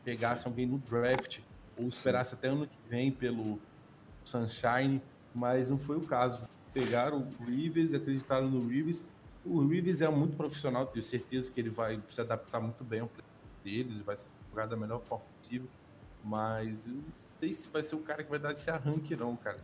[0.03, 1.39] Pegassem alguém no draft,
[1.77, 3.57] ou esperasse até ano que vem pelo
[4.25, 5.01] Sunshine,
[5.33, 6.41] mas não foi o caso.
[6.73, 9.05] Pegaram o Rivers, acreditaram no Rivers.
[9.45, 13.07] O Rivers é muito profissional, tenho certeza que ele vai se adaptar muito bem ao
[13.07, 13.25] play
[13.63, 14.15] deles, vai
[14.49, 15.67] jogar da melhor forma possível.
[16.23, 17.03] Mas eu não
[17.39, 19.59] sei se vai ser o cara que vai dar esse arranque, não, cara.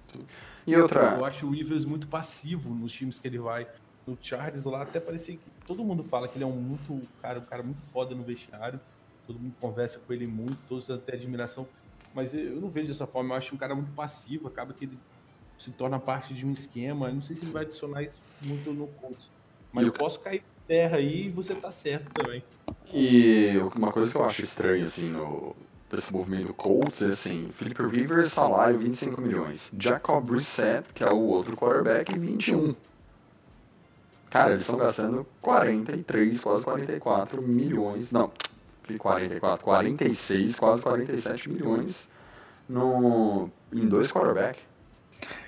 [0.65, 1.15] E outra.
[1.15, 3.67] Eu acho o Rivers muito passivo nos times que ele vai.
[4.06, 7.39] No Chargers lá até parecia que todo mundo fala que ele é um muito cara,
[7.39, 8.80] um cara muito foda no vestiário.
[9.26, 11.67] Todo mundo conversa com ele muito, todos têm admiração.
[12.13, 13.34] Mas eu eu não vejo dessa forma.
[13.34, 14.47] Eu acho um cara muito passivo.
[14.47, 15.00] Acaba que ele
[15.58, 17.10] se torna parte de um esquema.
[17.10, 19.32] Eu não sei se ele vai adicionar isso muito no Colts.
[19.71, 22.43] Mas E o- posso cair terra aí e você tá certo também.
[22.93, 25.56] E uma coisa que eu acho estranha, assim, no,
[25.89, 29.71] desse movimento Colts é assim, Felipe Rivers, salário 25 milhões.
[29.78, 32.76] Jacob Brissett, que é o outro quarterback, 21.
[34.30, 38.12] Cara, eles estão gastando 43, quase 44 milhões.
[38.12, 38.32] Não,
[38.91, 42.10] que 44, 46, quase 47 milhões
[42.67, 44.62] no, em dois quarterbacks.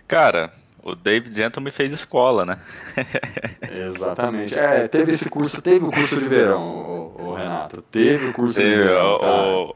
[0.07, 0.53] Cara,
[0.83, 2.59] o David Gentle me fez escola, né?
[3.71, 4.57] Exatamente.
[4.57, 7.81] É, teve esse curso, teve o curso de verão, o, o Renato.
[7.81, 9.75] Teve o curso Teve, de verão, o,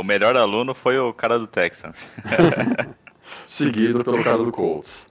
[0.00, 2.08] o melhor aluno foi o cara do Texans.
[3.46, 5.06] Seguido pelo cara do Colts.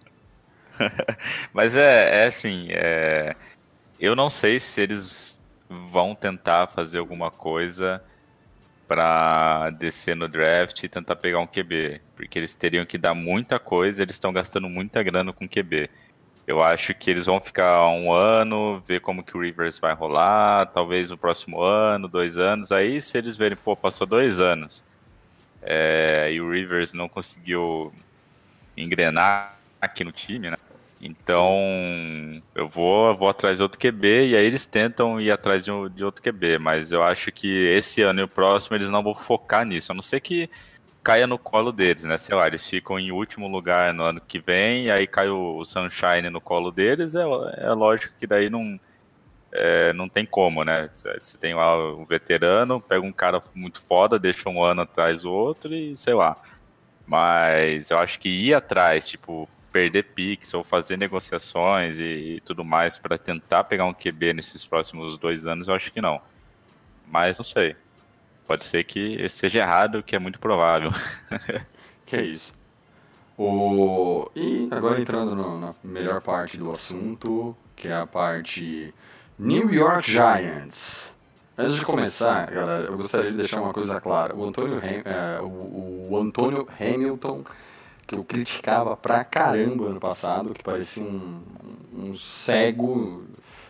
[1.54, 3.36] Mas é, é assim, é,
[3.99, 5.38] eu não sei se eles
[5.69, 8.03] vão tentar fazer alguma coisa
[8.88, 13.60] pra descer no draft e tentar pegar um QB, porque eles teriam que dar muita
[13.60, 15.89] coisa, eles estão gastando muita grana com QB.
[16.47, 20.65] Eu acho que eles vão ficar um ano, ver como que o Rivers vai rolar,
[20.67, 22.71] talvez no próximo ano, dois anos.
[22.71, 24.84] Aí, se eles verem, pô, passou dois anos
[25.62, 27.93] é, e o Rivers não conseguiu
[28.75, 30.58] engrenar aqui no time, né?
[31.02, 31.56] Então,
[32.54, 35.90] eu vou, vou atrás de outro QB e aí eles tentam ir atrás de, um-
[35.90, 39.16] de outro QB, mas eu acho que esse ano e o próximo eles não vão
[39.16, 40.50] focar nisso, a não ser que
[41.04, 42.18] caia no colo deles, né?
[42.18, 45.58] Sei lá, eles ficam em último lugar no ano que vem, e aí cai o,
[45.60, 47.22] o Sunshine no colo deles, é,
[47.60, 48.80] é lógico que daí não,
[49.54, 50.90] é, não tem como, né?
[50.94, 55.32] Você tem lá o veterano, pega um cara muito foda, deixa um ano atrás do
[55.32, 56.38] outro e sei lá.
[57.06, 62.03] Mas eu acho que ir atrás, tipo, perder pix ou fazer negociações e,
[62.38, 66.01] e tudo mais para tentar pegar um QB nesses próximos dois anos, eu acho que
[66.01, 66.19] não.
[67.08, 67.75] Mas não sei.
[68.47, 70.91] Pode ser que seja errado, que é muito provável.
[72.05, 72.53] Que é isso.
[73.38, 74.29] O...
[74.36, 78.93] E agora entrando no- na melhor parte do assunto, que é a parte
[79.38, 81.13] New York Giants.
[81.58, 84.36] Antes de começar, galera, eu gostaria de deixar uma coisa clara.
[84.36, 87.43] O Antônio, Ham- é, o, o Antônio Hamilton,
[88.10, 91.43] que eu criticava pra caramba ano passado, que parecia um,
[91.93, 93.24] um cego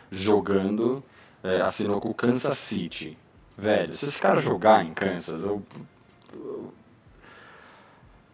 [0.10, 1.04] jogando,
[1.44, 3.18] é, assinou com o Kansas City.
[3.58, 5.62] Velho, se esse cara jogar em Kansas, eu.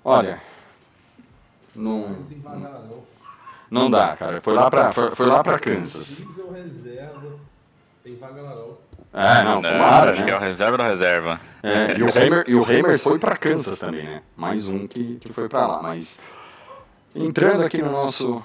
[0.04, 0.40] Olha.
[1.76, 3.04] Não, Não não.
[3.72, 4.40] não dá, cara.
[4.42, 6.20] Foi lá pra, foi, foi lá pra Kansas.
[8.06, 8.78] Tem vaga lá, não.
[9.20, 10.48] É, não, Não, tomara, acho que é o né?
[10.48, 11.42] reserva da reserva.
[11.64, 14.22] É, e o Hammer, e o Hamers foi pra Kansas também, né?
[14.38, 15.82] Mais um que, que foi pra lá.
[15.82, 16.20] Mas
[17.16, 18.44] entrando aqui no nosso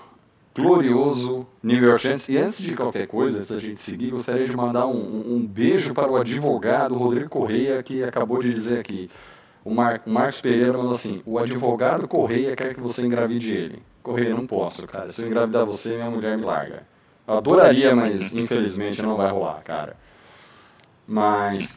[0.56, 4.56] glorioso New York Giants, e antes de qualquer coisa, antes da gente seguir, gostaria de
[4.56, 9.10] mandar um, um- um beijo para o advogado Rodrigo Correia, que acabou de dizer aqui.
[9.62, 13.82] O, Mar, o Marcos Pereira mandou assim: o advogado Correia quer que você engravide ele.
[14.02, 15.10] Correia, não posso, cara.
[15.10, 16.82] Se eu engravidar você, minha mulher me larga.
[17.30, 19.96] Eu adoraria, mas infelizmente não vai rolar, cara.
[21.06, 21.68] Mas,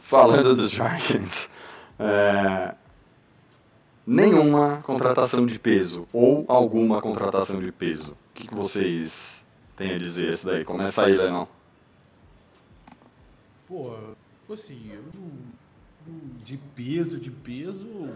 [0.00, 1.48] falando dos Giants,
[1.96, 2.74] é,
[4.04, 8.12] nenhuma contratação de peso ou alguma contratação de peso.
[8.12, 9.44] O que, que vocês
[9.76, 10.64] têm a dizer isso daí?
[10.64, 11.46] Começa aí, Lenão.
[13.68, 13.94] Pô,
[14.52, 15.04] assim, eu
[16.44, 18.08] de peso, de peso,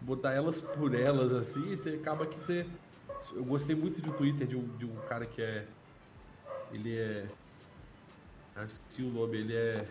[0.00, 2.66] botar elas por elas assim, você acaba que você.
[3.30, 5.66] Eu gostei muito do Twitter de um, de um cara que é.
[6.72, 7.26] Ele é.
[8.56, 9.86] Eu esqueci o nome, ele é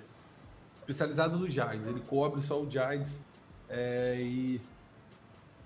[0.79, 3.19] especializado no Giants, ele cobre só o Giants
[3.69, 4.61] é, e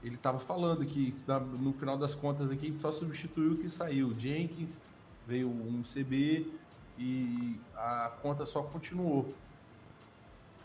[0.03, 1.15] ele tava falando que
[1.59, 4.13] no final das contas aqui a gente só substituiu o que saiu.
[4.17, 4.81] Jenkins,
[5.25, 6.47] veio um CB
[6.97, 9.33] e a conta só continuou.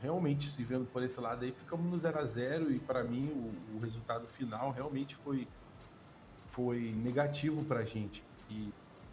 [0.03, 3.29] Realmente, se vendo por esse lado aí, ficamos no 0 a 0 e para mim
[3.29, 5.49] o, o resultado final realmente foi
[6.65, 8.23] foi negativo pra gente.
[8.51, 8.73] E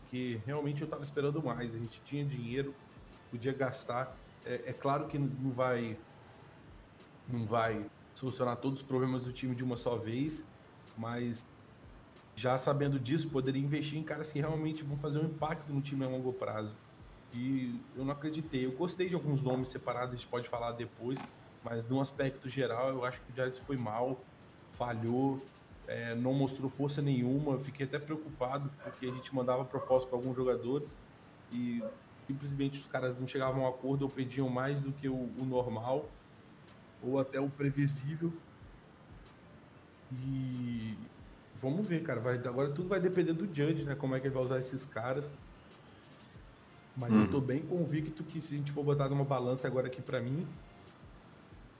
[0.09, 2.73] que realmente eu tava esperando mais, a gente tinha dinheiro,
[3.31, 4.15] podia gastar.
[4.45, 5.97] É, é claro que não vai
[7.27, 10.45] não vai solucionar todos os problemas do time de uma só vez,
[10.97, 11.45] mas
[12.35, 16.05] já sabendo disso, poderia investir em caras que realmente vão fazer um impacto no time
[16.05, 16.73] a longo prazo.
[17.33, 18.65] E eu não acreditei.
[18.65, 21.19] Eu gostei de alguns nomes separados, a gente pode falar depois,
[21.63, 24.21] mas no aspecto geral, eu acho que o Giants foi mal,
[24.71, 25.41] falhou,
[25.87, 27.53] é, não mostrou força nenhuma.
[27.53, 30.97] Eu fiquei até preocupado, porque a gente mandava proposta para alguns jogadores
[31.51, 31.81] e
[32.27, 35.45] simplesmente os caras não chegavam a um acordo ou pediam mais do que o, o
[35.45, 36.09] normal
[37.01, 38.31] ou até o previsível.
[40.11, 40.95] E
[41.55, 42.19] vamos ver, cara.
[42.19, 43.95] Vai, agora tudo vai depender do Judge, né?
[43.95, 45.33] Como é que ele vai usar esses caras.
[46.95, 50.01] Mas eu tô bem convicto que se a gente for botar numa balança agora aqui
[50.01, 50.47] pra mim,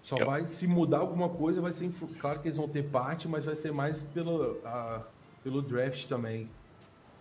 [0.07, 3.27] só Eu- vai se mudar alguma coisa, vai ser claro que eles vão ter parte,
[3.27, 5.05] mas vai ser mais pelo, a-
[5.43, 6.49] pelo draft também.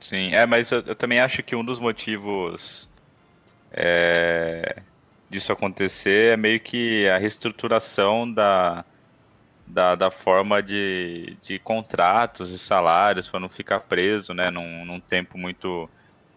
[0.01, 2.89] Sim, é, mas eu, eu também acho que um dos motivos
[3.73, 4.83] é,
[5.29, 8.85] disso acontecer é meio que a reestruturação da,
[9.67, 15.01] da, da forma de, de contratos e salários para não ficar preso, né, num, num
[15.01, 15.91] tempo muito,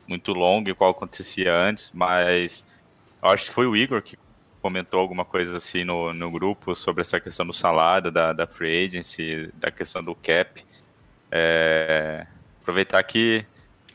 [0.07, 2.65] muito longo, igual acontecia antes, mas
[3.23, 4.17] eu acho que foi o Igor que
[4.61, 8.85] comentou alguma coisa assim no, no grupo sobre essa questão do salário, da, da free
[8.85, 10.65] agency, da questão do cap.
[11.31, 12.25] É,
[12.61, 13.45] aproveitar que,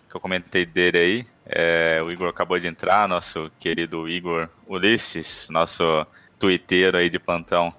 [0.08, 5.50] que eu comentei dele aí, É, o Igor acabou de entrar, nosso querido Igor Ulisses,
[5.50, 6.06] nosso
[6.38, 7.74] twitteiro aí de plantão.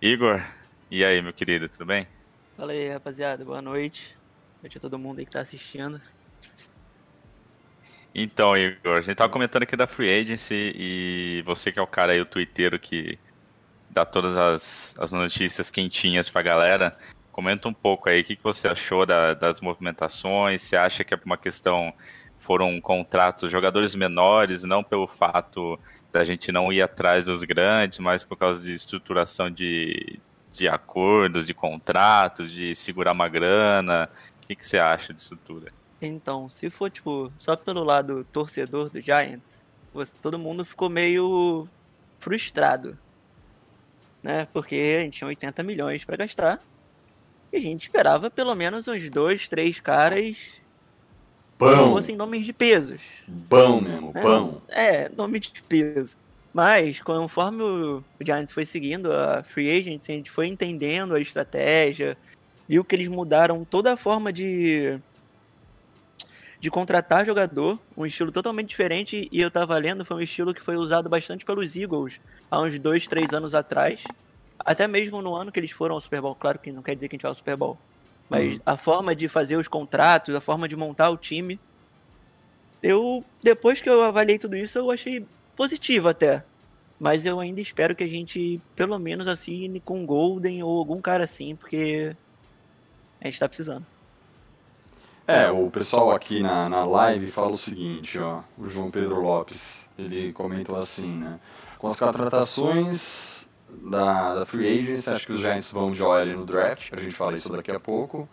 [0.00, 0.42] Igor,
[0.90, 2.06] e aí, meu querido, tudo bem?
[2.56, 3.44] Fala aí, rapaziada.
[3.44, 4.14] Boa noite.
[4.56, 5.98] Boa noite a todo mundo aí que tá assistindo.
[8.14, 11.86] Então, Igor, a gente tava comentando aqui da Free Agency e você que é o
[11.86, 13.18] cara aí, o twitteiro que
[13.88, 16.96] dá todas as, as notícias quentinhas pra galera,
[17.30, 21.14] comenta um pouco aí o que, que você achou da, das movimentações, você acha que
[21.14, 21.92] é uma questão,
[22.38, 25.78] foram contratos, jogadores menores, não pelo fato
[26.12, 30.18] da gente não ir atrás dos grandes, mas por causa de estruturação de,
[30.56, 34.10] de acordos, de contratos, de segurar uma grana,
[34.42, 35.68] o que, que você acha disso tudo?
[36.00, 41.68] Então, se for, tipo, só pelo lado torcedor do Giants, você- todo mundo ficou meio
[42.18, 42.96] frustrado.
[44.22, 44.46] Né?
[44.52, 46.62] Porque a gente tinha 80 milhões pra gastar.
[47.52, 50.60] E a gente esperava pelo menos uns dois, três caras que
[51.58, 53.00] Pão, fossem nomes de pesos.
[53.48, 54.22] pão mesmo, né?
[54.22, 54.62] pão.
[54.68, 56.16] É, nome de peso.
[56.52, 62.16] Mas, conforme o Giants foi seguindo a free agency, a gente foi entendendo a estratégia,
[62.68, 64.98] viu que eles mudaram toda a forma de
[66.60, 70.60] de contratar jogador, um estilo totalmente diferente, e eu tava lendo, foi um estilo que
[70.60, 72.20] foi usado bastante pelos Eagles
[72.50, 74.04] há uns dois, três anos atrás.
[74.58, 77.08] Até mesmo no ano que eles foram ao Super Bowl, claro que não quer dizer
[77.08, 77.78] que a gente vai ao Super Bowl.
[78.28, 81.58] Mas a forma de fazer os contratos, a forma de montar o time,
[82.82, 86.44] eu, depois que eu avaliei tudo isso, eu achei positivo até.
[86.98, 91.24] Mas eu ainda espero que a gente, pelo menos, assine com Golden ou algum cara
[91.24, 92.14] assim, porque
[93.18, 93.86] a gente tá precisando.
[95.32, 99.88] É, o pessoal aqui na, na live fala o seguinte, ó, o João Pedro Lopes,
[99.96, 101.38] ele comentou assim, né,
[101.78, 106.44] com as contratações da, da Free Agency, acho que os Giants vão de OL no
[106.44, 108.28] draft, a gente fala isso daqui a pouco,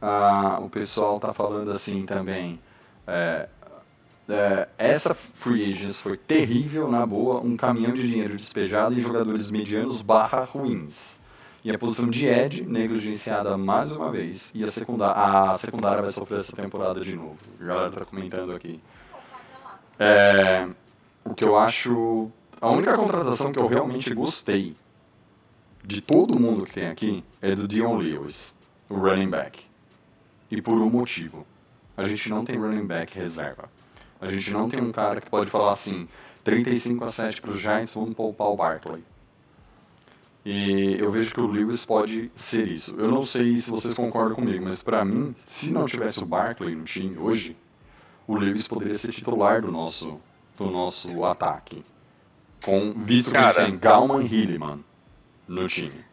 [0.00, 2.58] Ah, o pessoal tá falando assim também,
[3.06, 3.48] é,
[4.28, 9.50] é, essa Free Agency foi terrível, na boa, um caminhão de dinheiro despejado em jogadores
[9.50, 11.21] medianos barra ruins.
[11.64, 14.50] E a posição de Ed, negligenciada mais uma vez.
[14.52, 17.38] E a secundária, a secundária vai sofrer essa temporada de novo.
[17.60, 18.80] A galera tá comentando aqui.
[19.96, 20.68] É,
[21.24, 22.28] o que eu acho.
[22.60, 24.76] A única contratação que eu realmente gostei
[25.84, 28.52] de todo mundo que tem aqui é do Dion Lewis,
[28.88, 29.64] o running back.
[30.50, 31.46] E por um motivo.
[31.96, 33.70] A gente não tem running back reserva.
[34.20, 36.08] A gente não tem um cara que pode falar assim:
[36.42, 39.04] 35 a 7 para os Giants, vamos poupar o Barkley.
[40.44, 42.96] E eu vejo que o Lewis pode ser isso.
[42.98, 46.74] Eu não sei se vocês concordam comigo, mas pra mim, se não tivesse o Barkley
[46.74, 47.56] no time hoje,
[48.26, 50.20] o Lewis poderia ser titular do nosso,
[50.56, 51.84] do nosso ataque.
[52.64, 53.62] Com, visto que Cara.
[53.62, 54.80] a gente tem Galman e Hilliman
[55.46, 56.04] no time.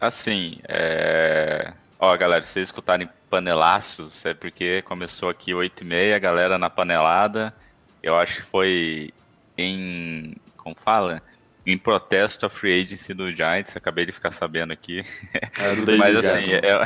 [0.00, 1.72] Assim, é...
[1.98, 6.58] Ó, galera, se vocês escutarem panelaços, é porque começou aqui 8 e meia, a galera
[6.58, 7.54] na panelada.
[8.02, 9.14] Eu acho que foi
[9.56, 10.36] em...
[10.58, 11.22] como fala?
[11.66, 15.02] Em protesto à free agency do Giants, acabei de ficar sabendo aqui.
[15.34, 16.80] É, Mas assim, eu,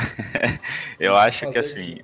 [1.11, 1.99] eu acho que assim.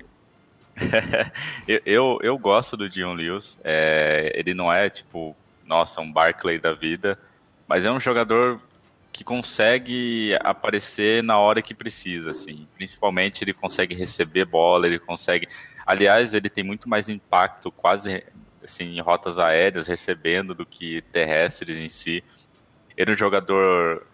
[1.68, 3.60] eu, eu, eu gosto do Dion Lewis.
[3.64, 5.36] É, ele não é tipo,
[5.66, 7.18] nossa, um Barclay da vida,
[7.68, 8.62] mas é um jogador
[9.12, 12.68] que consegue aparecer na hora que precisa, assim.
[12.76, 15.48] Principalmente ele consegue receber bola, ele consegue.
[15.84, 18.24] Aliás, ele tem muito mais impacto, quase
[18.64, 22.24] assim, em rotas aéreas, recebendo do que terrestres em si.
[22.98, 24.06] Ele é um jogador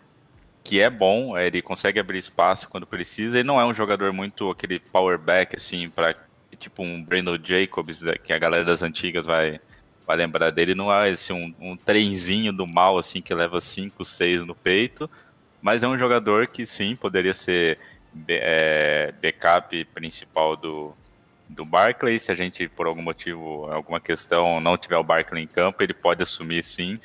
[0.64, 3.40] que é bom, ele consegue abrir espaço quando precisa.
[3.40, 6.16] Ele não é um jogador muito aquele power back, assim, para
[6.58, 9.60] tipo um Brandon Jacobs, né, que a galera das antigas vai,
[10.06, 10.76] vai lembrar dele.
[10.76, 15.10] Não é esse um, um trenzinho do mal, assim, que leva 5, 6 no peito.
[15.62, 17.80] Mas é um jogador que sim, poderia ser
[18.28, 20.94] é, backup principal do,
[21.50, 22.20] do Barclay.
[22.20, 25.94] Se a gente, por algum motivo, alguma questão, não tiver o Barclay em campo, ele
[25.94, 27.00] pode assumir sim.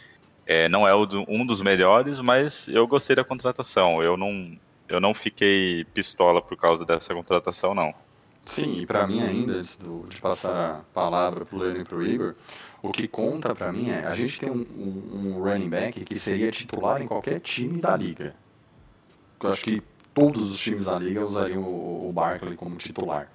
[0.51, 4.03] É, não é o um dos melhores, mas eu gostei da contratação.
[4.03, 4.59] Eu não,
[4.89, 7.93] eu não fiquei pistola por causa dessa contratação, não.
[8.47, 12.07] Sim, e pra mim ainda, antes do- de passar a palavra pro Leandro e pro
[12.07, 12.35] Igor,
[12.83, 16.19] o que conta pra mim é, a gente tem um, um- um running back que
[16.19, 18.35] seria titular em qualquer time da liga.
[19.43, 19.83] Eu acho que
[20.15, 23.31] todos os times da liga usariam o, o Barkley como titular.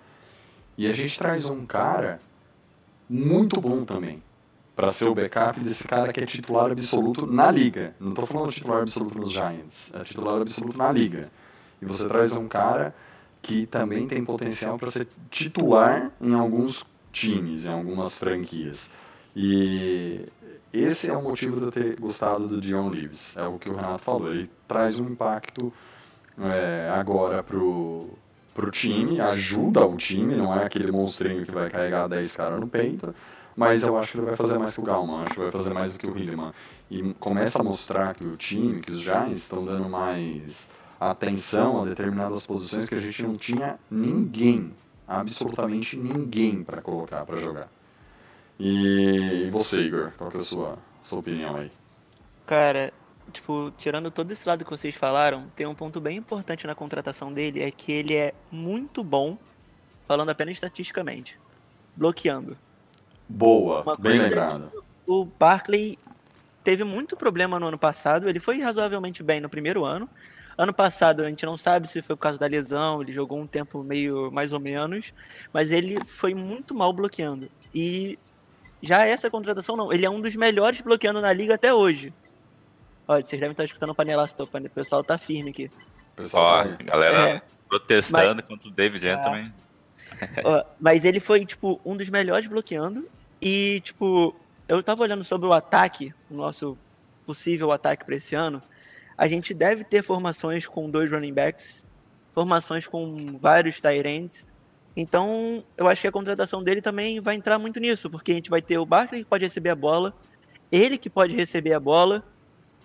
[0.76, 2.20] E a gente traz um cara
[3.08, 4.24] muito bom também,
[4.76, 7.96] pra ser o backup desse cara que é titular absoluto na liga.
[8.00, 11.30] Não tô falando titular absoluto nos Giants, é titular absoluto na liga.
[11.82, 12.94] E você traz um cara
[13.42, 18.90] que também tem potencial para ser titular em alguns times, em algumas franquias.
[19.36, 20.26] E
[20.72, 23.36] esse é o motivo de eu ter gostado do Dion Lewis.
[23.36, 24.32] É o que o Renato falou.
[24.32, 25.74] Ele traz um impacto
[26.40, 28.10] é, agora pro,
[28.54, 32.68] pro time, ajuda o time, não é aquele monstrinho que vai carregar 10 caras no
[32.68, 33.14] peito,
[33.56, 35.74] mas eu acho que ele vai fazer mais que o Galman, acho que vai fazer
[35.74, 36.54] mais do que o Hilleman.
[36.90, 41.86] E começa a mostrar que o time, que os Giants estão dando mais atenção a
[41.86, 44.74] determinadas posições que a gente não tinha ninguém,
[45.08, 47.68] absolutamente ninguém para colocar para jogar.
[48.60, 51.72] E você, Igor, qual que é a sua, sua opinião aí?
[52.46, 52.94] Cara,
[53.32, 57.34] tipo, tirando todo esse lado que vocês falaram, tem um ponto bem importante na contratação
[57.34, 59.38] dele, é que ele é muito bom,
[60.08, 61.38] falando apenas estatisticamente,
[61.96, 62.58] bloqueando.
[63.38, 64.84] Boa, Uma bem coisa lembrado.
[65.08, 65.98] O Barkley
[66.64, 70.08] teve muito problema no ano passado, ele foi razoavelmente bem no primeiro ano.
[70.56, 73.48] Ano passado a gente não sabe se foi por causa da lesão, ele jogou um
[73.48, 75.12] tempo meio mais ou menos,
[75.52, 77.50] mas ele foi muito mal bloqueando.
[77.74, 78.20] E
[78.82, 82.14] já essa contratação não, ele é um dos melhores bloqueando na liga até hoje.
[83.08, 85.72] Olha, vocês devem estar escutando o panelaço o pessoal tá firme aqui.
[86.16, 87.42] Pessoal, Ó, vai- galera É.
[87.68, 89.18] protestando contra o David Ah.
[89.24, 89.54] também.
[90.44, 93.10] Ó, mas ele foi, tipo, um dos melhores bloqueando.
[93.46, 94.34] E, tipo,
[94.70, 96.78] eu tava olhando sobre o ataque, o nosso
[97.26, 98.64] possível ataque para esse ano.
[99.18, 101.86] A gente deve ter formações com dois running backs,
[102.32, 104.54] formações com vários tight ends.
[104.96, 108.50] Então, eu acho que a contratação dele também vai entrar muito nisso, porque a gente
[108.50, 110.16] vai ter o Barkley que pode receber a bola,
[110.72, 112.24] ele que pode receber a bola,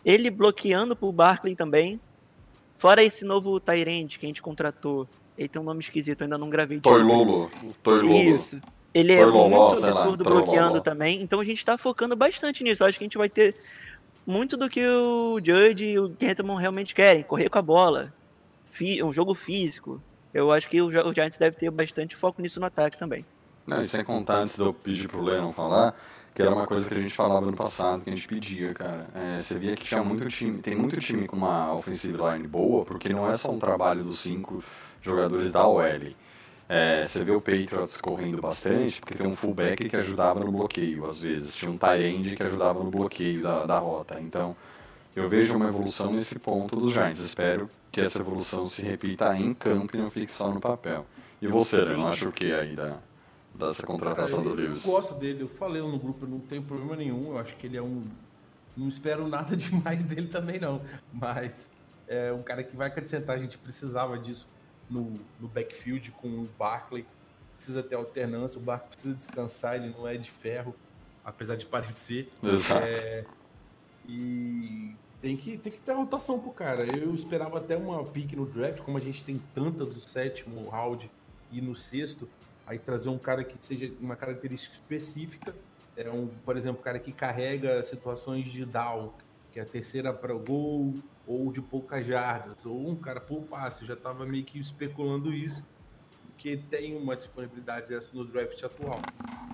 [0.04, 2.00] ele bloqueando pro Barkley também.
[2.76, 5.08] Fora esse novo tight end que a gente contratou.
[5.36, 6.80] Ele tem um nome esquisito, ainda não gravei.
[6.80, 7.16] Toy direito.
[7.16, 7.50] Lolo.
[7.62, 8.36] o Toy Lolo.
[8.36, 8.60] Isso.
[8.94, 10.44] Ele é Torloló, muito lá, absurdo Torloló.
[10.44, 11.20] bloqueando também.
[11.22, 12.82] Então a gente tá focando bastante nisso.
[12.82, 13.54] Eu acho que a gente vai ter
[14.26, 17.22] muito do que o Judge e o Gentleman realmente querem.
[17.22, 18.12] Correr com a bola.
[19.02, 20.00] Um jogo físico.
[20.32, 23.24] Eu acho que o Giants deve ter bastante foco nisso no ataque também.
[23.66, 25.94] Não, e sem contar, antes de eu pedir pro Lennon falar,
[26.34, 29.06] que era uma coisa que a gente falava no passado, que a gente pedia, cara.
[29.14, 32.84] É, você via que tinha muito time, tem muito time com uma offensive line boa,
[32.84, 34.64] porque não é só um trabalho dos cinco
[35.02, 35.82] jogadores da OL.
[36.68, 41.06] É, você vê o Patriots correndo bastante, porque tem um fullback que ajudava no bloqueio,
[41.06, 41.56] às vezes.
[41.56, 44.20] Tinha um tight end que ajudava no bloqueio da, da rota.
[44.20, 44.54] Então,
[45.16, 47.20] eu vejo uma evolução nesse ponto dos Giants.
[47.20, 51.06] Espero que essa evolução se repita em campo e não fique só no papel.
[51.40, 51.92] E você, Sim.
[51.92, 52.98] Lennon, acha o que aí da,
[53.54, 54.84] dessa contratação do eu, eu Lewis?
[54.84, 57.30] gosto dele, eu falei no grupo, eu não tenho problema nenhum.
[57.30, 58.04] Eu acho que ele é um.
[58.76, 60.82] Não espero nada demais dele também, não.
[61.10, 61.70] Mas
[62.06, 63.36] é um cara que vai acrescentar.
[63.36, 64.46] A gente precisava disso
[64.90, 67.06] no, no backfield com o Barkley.
[67.56, 68.58] Precisa ter alternância.
[68.58, 70.74] O Barkley precisa descansar, ele não é de ferro,
[71.24, 72.30] apesar de parecer.
[72.42, 72.86] Exato.
[72.86, 73.24] É,
[74.08, 76.84] e tem que, tem que ter rotação pro cara.
[76.96, 81.10] Eu esperava até uma pick no draft, como a gente tem tantas no sétimo round
[81.50, 82.28] e no sexto,
[82.66, 85.54] aí trazer um cara que seja uma característica específica.
[85.96, 89.12] É um, por exemplo, cara que carrega situações de down,
[89.50, 90.94] que é a terceira para o gol,
[91.28, 93.84] ou de poucas jardas, ou um cara por passe.
[93.84, 95.62] Já estava meio que especulando isso,
[96.28, 98.98] porque tem uma disponibilidade dessa no draft atual.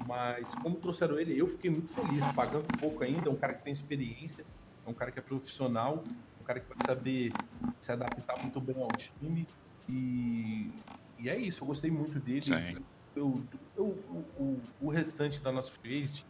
[0.07, 3.65] Mas como trouxeram ele, eu fiquei muito feliz, pagando pouco ainda, é um cara que
[3.65, 4.47] tem experiência,
[4.87, 6.05] é um cara que é profissional,
[6.41, 7.33] um cara que vai saber
[7.81, 9.45] se adaptar muito bem ao time.
[9.89, 10.71] E,
[11.19, 12.43] e é isso, eu gostei muito dele.
[12.43, 12.77] Sim.
[13.17, 13.43] Eu,
[13.77, 16.23] eu, o, o, o restante da nossa agent,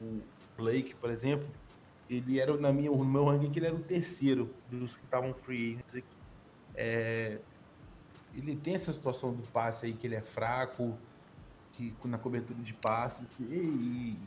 [0.00, 0.20] o
[0.56, 1.48] Blake, por exemplo,
[2.16, 5.74] ele era na minha, no meu ranking ele era o terceiro dos que estavam free
[5.74, 6.16] agents aqui.
[6.74, 7.38] É,
[8.34, 10.96] ele tem essa situação do passe aí que ele é fraco,
[11.72, 13.44] que na cobertura de passes, e,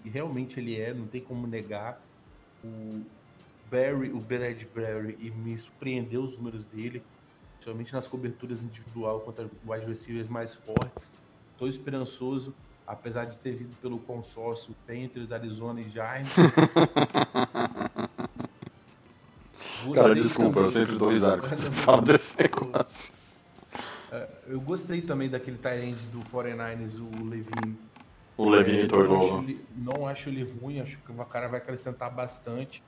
[0.04, 2.02] e- realmente ele é, não tem como negar.
[2.64, 3.04] O
[3.70, 7.04] Barry, o Bernard Barry, e me surpreendeu os números dele,
[7.54, 11.12] principalmente nas coberturas individual contra wide receivers mais fortes.
[11.52, 12.54] Estou esperançoso,
[12.88, 16.34] apesar de ter vindo pelo consórcio Panthers, Arizona e Giants.
[19.94, 23.14] Cara, desculpa, eu sempre dou risada quando você fala desse negócio.
[24.48, 27.78] Eu gostei também daquele Tyrande do 49ers, o Levine.
[28.38, 29.44] O Levine É, Toy não, acho Lolo.
[29.44, 32.84] ele, não acho ele ruim, acho que o cara vai acrescentar bastante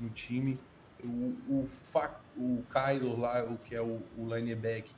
[0.00, 0.58] no time.
[1.02, 1.68] O, o,
[2.36, 4.90] o Kylo lá, o que é o, o lineback,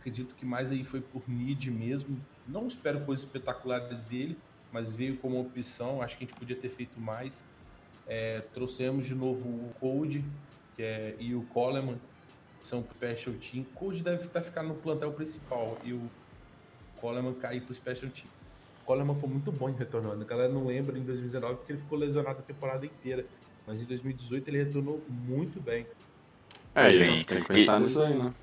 [0.00, 2.18] acredito que mais aí foi por need mesmo.
[2.48, 4.36] Não espero coisas espetaculares dele,
[4.72, 6.02] mas veio como opção.
[6.02, 7.44] Acho que a gente podia ter feito mais.
[8.06, 10.24] É, trouxemos de novo o Code
[10.74, 11.98] que é, e o Coleman,
[12.60, 13.62] que são special team.
[13.62, 16.10] O Code deve estar ficando no plantel principal e o
[17.00, 18.26] Coleman cair pro special team.
[18.82, 20.22] O Coleman foi muito bom em retornando.
[20.22, 23.24] A galera não lembra em 2019 porque ele ficou lesionado a temporada inteira.
[23.66, 25.86] Mas em 2018 ele retornou muito bem.
[26.74, 27.24] É, e Sim.
[27.24, 28.34] tem que pensar E- nisso aí, né?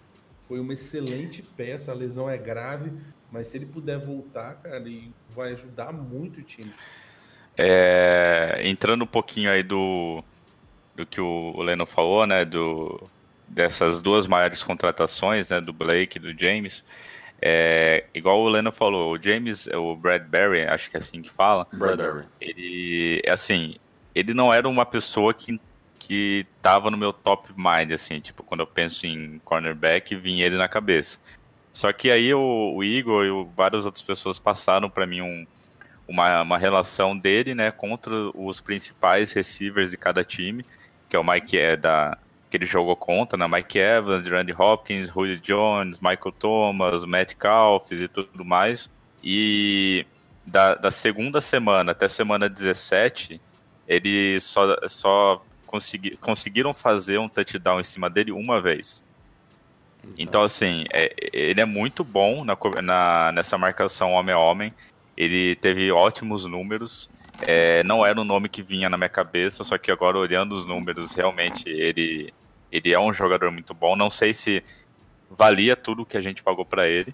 [0.48, 2.92] Foi uma excelente peça, a lesão é grave,
[3.32, 6.74] mas se ele puder voltar, cara, ele vai ajudar muito o time.
[7.58, 10.24] É, entrando um pouquinho aí do,
[10.96, 13.10] do que o, Leno falou, né, do,
[13.48, 16.86] dessas duas maiores contratações, né, do Blake e do James,
[17.40, 21.68] É, igual o Leno falou, o James, o Bradbury, acho que é assim que fala,
[21.72, 22.26] Bradbury.
[22.42, 23.76] ele, assim,
[24.16, 25.60] ele não era uma pessoa que,
[25.98, 30.58] que tava no meu top mind, assim, tipo, quando eu penso em cornerback, vinha ele
[30.58, 31.18] na cabeça.
[31.72, 35.46] Só que aí o, o Igor e o, várias outras pessoas passaram para mim um,
[36.08, 40.66] uma, uma relação dele, né, contra os principais receivers de cada time,
[41.10, 42.18] que é o Mike é da
[42.50, 48.00] que ele jogou contra, né, Mike Evans, Randy Hopkins, Julio Jones, Michael Thomas, Matt Calfes
[48.00, 48.90] e tudo mais.
[49.22, 50.06] E
[50.46, 53.42] da, da segunda semana até semana 17,
[53.86, 59.04] eles só, só consegui, conseguiram fazer um touchdown em cima dele uma vez.
[60.18, 64.74] Então, assim, é, ele é muito bom na, na- nessa marcação homem a homem.
[65.16, 67.10] Ele teve ótimos números.
[67.42, 70.66] É, não era um nome que vinha na minha cabeça, só que agora olhando os
[70.66, 72.34] números, realmente ele,
[72.72, 73.96] ele é um jogador muito bom.
[73.96, 74.64] Não sei se
[75.30, 77.14] valia tudo que a gente pagou para ele,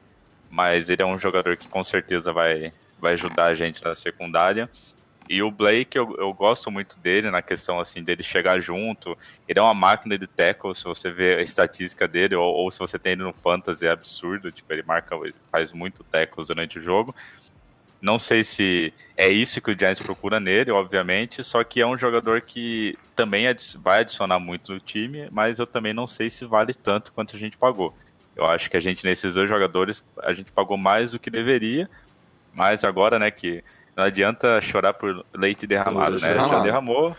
[0.50, 4.70] mas ele é um jogador que com certeza vai, vai ajudar a gente na secundária.
[5.30, 9.18] E o Blake, eu, eu gosto muito dele na questão assim dele chegar junto.
[9.48, 12.80] Ele é uma máquina de tackle, se você vê a estatística dele, ou, ou se
[12.80, 14.52] você tem ele no fantasy, é absurdo.
[14.52, 17.16] Tipo, ele marca, ele faz muito tackles durante o jogo.
[18.02, 21.98] Não sei se é isso que o Giants procura nele, obviamente, só que é um
[21.98, 23.46] jogador que também
[23.78, 27.40] vai adicionar muito no time, mas eu também não sei se vale tanto quanto a
[27.40, 27.96] gente pagou.
[28.36, 31.90] Eu acho que a gente, nesses dois jogadores, a gente pagou mais do que deveria,
[32.54, 33.64] mas agora, né, que
[33.96, 36.36] não adianta chorar por leite derramado, né?
[36.36, 37.16] Já derramou,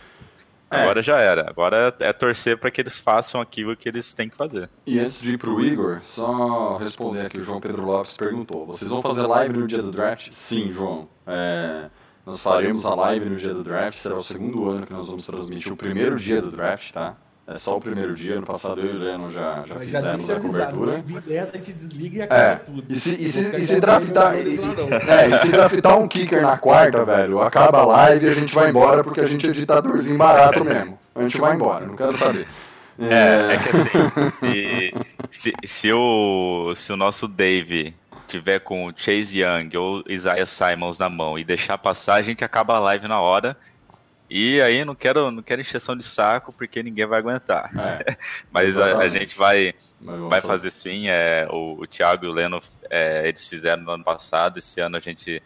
[0.69, 0.81] É.
[0.81, 1.49] agora já era.
[1.49, 4.69] Agora é torcer para que eles façam aquilo que eles têm que fazer.
[4.85, 8.89] E antes de ir pro Igor, só responder aqui, o João Pedro Lopes perguntou: vocês
[8.89, 10.31] vão fazer live no dia do draft?
[10.31, 11.07] Sim, João.
[11.27, 11.89] É,
[12.25, 15.25] nós faremos a live no dia do draft, será o segundo ano que nós vamos
[15.25, 17.15] transmitir o primeiro dia do draft, tá?
[17.47, 19.99] É só o primeiro dia, ano passado eu e o Leno já, já Mas já
[19.99, 20.91] fizemos deixa a cobertura.
[20.91, 22.83] se vir a gente desliga e acaba É, tudo.
[22.89, 25.13] e se, e se, e se draftar, não.
[25.13, 28.53] é, e se draftar um kicker na quarta, velho, acaba a live e a gente
[28.53, 30.97] vai embora porque a gente é ditadorzinho barato mesmo.
[31.13, 32.47] A gente vai embora, não quero saber.
[32.97, 33.89] É, é que assim,
[34.39, 34.93] se,
[35.29, 37.93] se, se o, se o nosso Dave
[38.25, 42.43] tiver com o Chase Young ou Isaiah Simons na mão e deixar passar, a gente
[42.43, 43.55] acaba a live na hora.
[44.29, 47.69] E aí não quero, não quero encheção de saco porque ninguém vai aguentar.
[47.77, 48.17] É,
[48.51, 51.07] Mas a, a gente vai, mas vai fazer sim.
[51.09, 52.59] É, o, o Thiago e o Leno,
[52.89, 54.57] é, eles fizeram no ano passado.
[54.57, 55.41] Esse ano a gente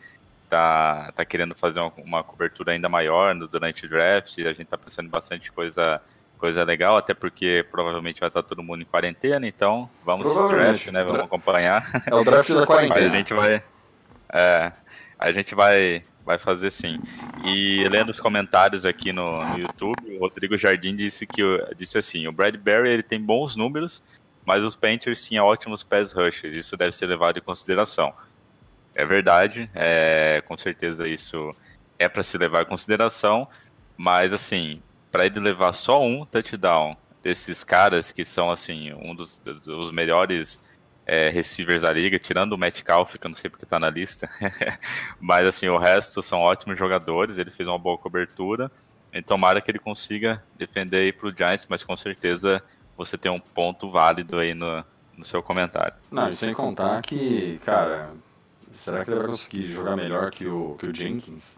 [0.49, 4.39] tá, tá querendo fazer uma, uma cobertura ainda maior no- durante o draft.
[4.39, 6.01] A gente tá pensando em bastante coisa,
[6.37, 9.45] coisa legal, até porque provavelmente vai estar todo mundo em quarentena.
[9.45, 11.03] Então vamos draft, né?
[11.03, 12.03] Vamos acompanhar.
[12.09, 13.11] É o draft da Mas a quarentena.
[13.17, 13.61] gente vai.
[14.31, 14.71] É,
[15.19, 16.99] a gente vai, vai fazer sim.
[17.43, 21.41] E lendo os comentários aqui no, no YouTube, o Rodrigo Jardim disse que
[21.75, 24.03] disse assim: o Bradbury ele tem bons números,
[24.45, 26.55] mas os Panthers tinham ótimos pass rushes.
[26.55, 28.13] Isso deve ser levado em consideração.
[28.93, 31.55] É verdade, é, com certeza isso
[31.97, 33.47] é para se levar em consideração,
[33.97, 39.39] mas assim, para ele levar só um touchdown desses caras que são assim um dos,
[39.39, 40.61] dos melhores
[41.09, 44.29] é, receivers da liga, tirando o Metcalf, que eu não sei porque tá na lista,
[45.19, 48.71] mas assim, o resto são ótimos jogadores, ele fez uma boa cobertura,
[49.11, 52.61] e tomara que ele consiga defender aí pro Giants, mas com certeza
[52.95, 54.85] você tem um ponto válido aí no,
[55.17, 55.95] no seu comentário.
[56.11, 58.11] Não, e sem contar que, cara,
[58.71, 61.57] será que ele vai conseguir jogar melhor que o, que o Jenkins?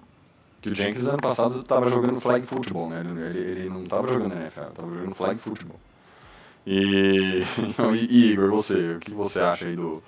[0.62, 3.02] Que o Jenkins ano passado tava jogando flag football, né?
[3.02, 5.80] Ele, ele, não tava jogando NFL, tava jogando flag football.
[6.66, 7.41] E,
[8.09, 10.03] e Igor, você, o que você acha aí do,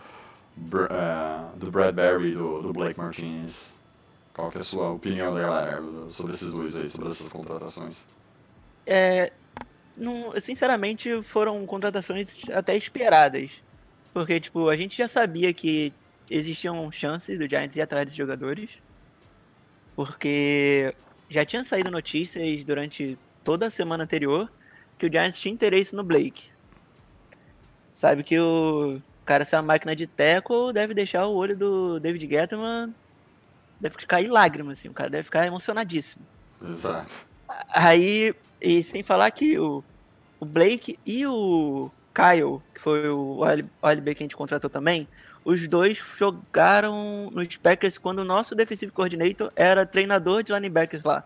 [0.90, 3.74] eh, do Bradbury e do, do Blake Martinez?
[4.34, 8.06] Qual que é a sua opinião, galera, sobre esses dois aí, sobre essas contratações?
[8.86, 9.32] É,
[9.96, 13.62] não, sinceramente, foram contratações até esperadas.
[14.12, 15.94] Porque, tipo, a gente já sabia que
[16.30, 18.72] existiam chances do Giants ir atrás desses jogadores.
[19.96, 20.96] Porque
[21.30, 24.52] já tinha saído notícias durante toda a semana anterior
[24.98, 26.52] que o Giants tinha interesse no Blake.
[27.94, 32.94] Sabe que o cara, essa máquina de tackle deve deixar o olho do David Gettman.
[33.80, 34.90] Deve cair lágrimas, assim.
[34.90, 36.26] O cara deve ficar emocionadíssimo.
[36.62, 37.14] Exato.
[37.70, 39.84] Aí, e sem falar que o,
[40.40, 45.08] o Blake e o Kyle, que foi o OL OLB que a gente contratou também,
[45.44, 51.24] os dois jogaram nos Packers quando o nosso defensive coordinator era treinador de linebackers lá.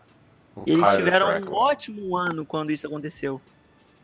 [0.56, 3.40] O E eles tiveram um ótimo ano quando isso aconteceu.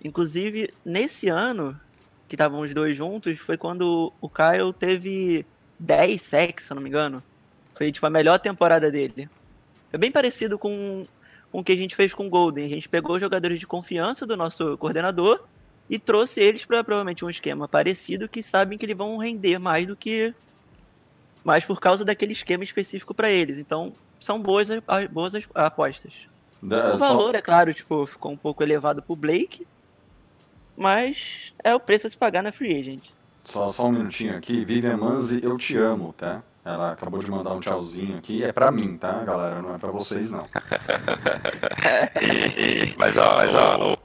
[0.04, 1.80] Inclusive, nesse ano,
[2.28, 5.46] que estavam os dois juntos, foi quando o Kyle teve
[5.80, 7.24] 10 sacks, se não me engano.
[7.74, 9.30] Foi tipo a melhor temporada dele.
[9.92, 11.06] É bem parecido com,
[11.52, 12.66] com o que a gente fez com o Golden.
[12.66, 15.44] A gente pegou jogadores de confiança do nosso coordenador
[15.90, 19.86] e trouxe eles para provavelmente um esquema parecido que sabem que eles vão render mais
[19.88, 20.34] do que
[21.44, 23.58] mas por causa daquele esquema específico para eles.
[23.58, 24.70] Então, são boas,
[25.12, 26.14] boas as apostas.
[26.62, 29.68] Da- O só- valor, é claro, tipo, ficou um pouco elevado pro Blake,
[30.76, 33.10] mas é o preço a se pagar na Free Agent.
[33.44, 34.64] Só, só um minutinho aqui.
[34.64, 36.42] Vivian Manzi, eu te amo, tá?
[36.66, 38.42] Ela acabou de mandar um tchauzinho aqui.
[38.44, 39.62] É pra mim, tá, galera?
[39.62, 40.48] Não é pra vocês, não.
[42.98, 43.98] mas ó, mas ó.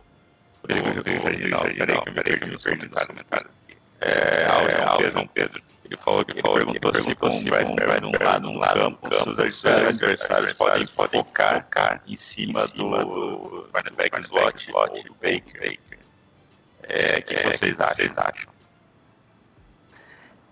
[0.60, 3.54] Rodrigo, Reginaldo, peraí que eu me perdi nos comentários.
[4.00, 5.62] É, é, é, João Pedro.
[5.84, 9.64] Ele falou que ele perguntou se com o Brad num lado, num campo, se os
[9.64, 10.58] adversários
[10.90, 15.78] podem focar em cima do cornerback slot ou do Baker.
[16.88, 18.48] É, o que vocês acham?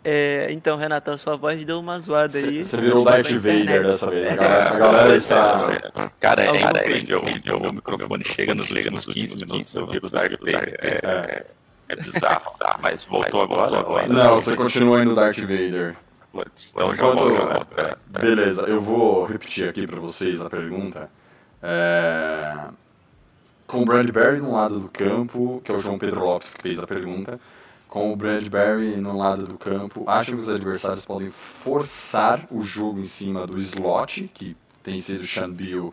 [0.09, 2.65] É, então, Renato, a sua voz deu uma zoada aí.
[2.65, 3.87] Você virou o Darth Na Vader internet.
[3.87, 4.27] dessa vez.
[4.31, 6.11] A galera, a galera está.
[6.21, 7.23] Cara, é, Alguma cara, é, incrível.
[7.59, 10.77] O microfone chega nos últimos 15 minutos, eu viro o Darth Vader.
[10.81, 11.47] É, É.
[11.89, 12.79] é bizarro, tá?
[12.81, 14.01] Mas voltou agora?
[14.03, 15.97] ainda Não, você continua indo Darth Vader.
[16.33, 17.49] Putz, Então já Enquanto- voltou.
[17.49, 17.95] né?
[18.07, 21.11] Beleza, eu vou repetir aqui pra vocês a pergunta.
[21.61, 22.55] É,
[23.67, 26.79] Com o Bradbury no lado do campo, que é o João Pedro Lopes que fez
[26.79, 27.41] a pergunta.
[27.89, 33.01] Com o Bradbury no lado do campo, acham que os adversários podem forçar o jogo
[33.01, 35.93] em cima do slot, que tem sido o Sean Bill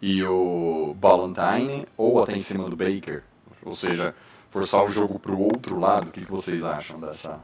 [0.00, 3.22] e o Ballantyne, ou até em cima do Baker?
[3.64, 4.14] Ou seja,
[4.48, 7.38] forçar o jogo pro outro lado, o que, que vocês acham dessa.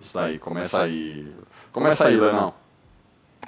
[0.00, 1.34] Isso daí, começa aí.
[1.72, 2.54] Começa aí, Lenão.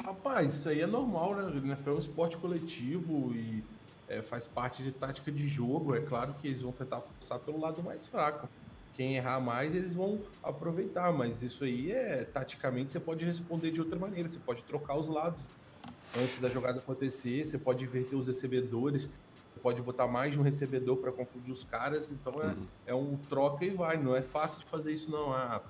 [0.04, 1.42] Rapaz, isso aí é normal, né?
[1.44, 3.62] O NFL é um esporte coletivo e
[4.10, 5.94] é, faz parte de tática de jogo.
[5.94, 8.48] É claro que eles vão tentar forçar pelo lado mais fraco.
[8.94, 11.12] Quem errar mais, eles vão aproveitar.
[11.12, 14.28] Mas isso aí é, taticamente, você pode responder de outra maneira.
[14.28, 15.48] Você pode trocar os lados
[16.18, 17.46] antes da jogada acontecer.
[17.46, 19.04] Você pode inverter os recebedores.
[19.54, 22.10] Você pode botar mais de um recebedor para confundir os caras.
[22.10, 22.66] Então é, Uhum.
[22.88, 23.96] é um troca e vai.
[23.96, 25.32] Não é fácil de fazer isso, não.
[25.32, 25.62] Ah,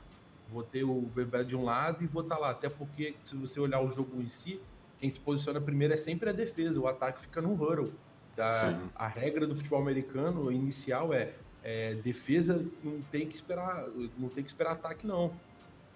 [0.48, 2.50] vou ter o Bebé de um lado e vou estar lá.
[2.50, 4.60] Até porque, se você olhar o jogo em si,
[4.98, 6.80] quem se posiciona primeiro é sempre a defesa.
[6.80, 7.92] O ataque fica no huddle.
[8.36, 8.90] Da, Sim.
[8.94, 13.86] a regra do futebol americano inicial é, é, defesa não tem que esperar,
[14.18, 15.32] não tem que esperar ataque não.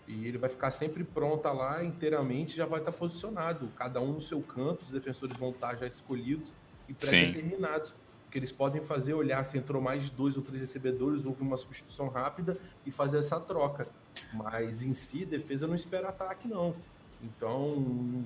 [0.07, 4.20] E ele vai ficar sempre pronta lá inteiramente, já vai estar posicionado, cada um no
[4.20, 6.53] seu canto, os defensores vão estar já escolhidos
[6.89, 7.95] e pré-determinados.
[8.30, 11.57] Que eles podem fazer olhar se entrou mais de dois ou três recebedores, houve uma
[11.57, 13.87] substituição rápida e fazer essa troca.
[14.32, 16.74] Mas em si, defesa não espera ataque, não.
[17.22, 18.24] Então,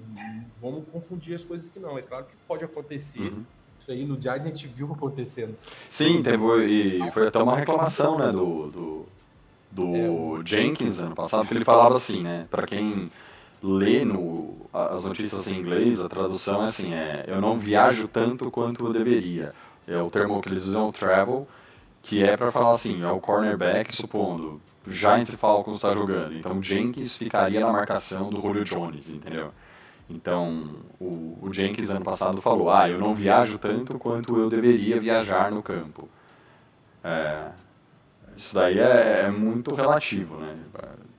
[0.61, 1.97] vamos confundir as coisas que não.
[1.99, 3.33] É claro que pode acontecer.
[3.33, 3.45] Uhum.
[3.89, 5.57] Isso aí no Giants a gente viu acontecendo.
[5.89, 9.07] Sim, teve, e foi até uma reclamação, né, do, do,
[9.73, 13.11] do É, Jenkins ano passado, que ele falava assim, né, pra quem
[13.63, 18.51] lê no, as notícias em inglês, a tradução é assim, é, eu não viajo tanto
[18.51, 19.55] quanto eu deveria.
[19.87, 21.49] É o termo que eles usam, o travel,
[22.03, 26.35] que é pra falar assim, é o cornerback, supondo, o Giants e Falcons está jogando,
[26.35, 29.51] então Jenkins ficaria na marcação do Julio Jones, entendeu?
[30.11, 34.99] Então, o, o Jenkins ano passado falou, ah, eu não viajo tanto quanto eu deveria
[35.01, 36.09] viajar no campo.
[37.05, 37.51] É,
[38.37, 40.57] isso daí é, é muito relativo, né?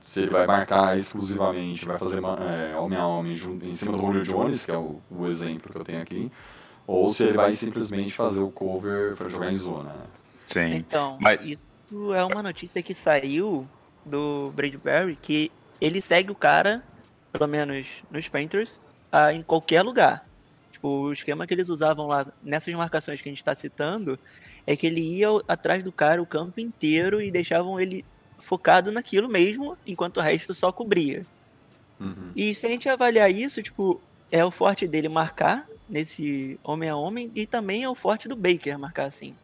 [0.00, 3.98] Se ele vai marcar exclusivamente, vai fazer é, homem a homem junto, em cima do
[3.98, 6.32] Julio Jones, que é o, o exemplo que eu tenho aqui,
[6.86, 9.90] ou se ele vai simplesmente fazer o cover para jogar em zona.
[9.92, 10.06] né?
[10.48, 10.74] Sim.
[10.74, 13.68] Então, Mas- isso é uma notícia que saiu
[14.04, 16.82] do Bradbury que ele segue o cara,
[17.32, 18.78] pelo menos nos Panthers,
[19.10, 20.26] ah, em qualquer lugar.
[20.72, 24.18] Tipo, o esquema que eles usavam lá nessas marcações que a gente está citando
[24.66, 28.04] é que ele ia atrás do cara o campo inteiro e deixavam ele
[28.38, 31.26] focado naquilo mesmo, enquanto o resto só cobria.
[31.98, 32.30] Uhum.
[32.34, 34.00] E se a gente avaliar isso, tipo,
[34.30, 38.36] é o forte dele marcar nesse homem a homem e também é o forte do
[38.36, 39.34] Baker marcar assim.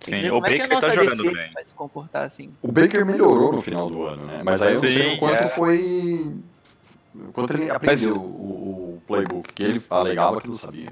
[0.00, 1.52] Sim, o como é que a Baker tá nossa jogando bem.
[1.52, 2.52] vai se comportar assim.
[2.60, 4.42] O Baker melhorou no final do ano, né?
[4.44, 5.48] Mas aí eu não sei Sim, o quanto é.
[5.48, 6.34] foi.
[7.14, 10.88] O Quanto ele aprendeu o, o playbook, que ele alegava que não sabia.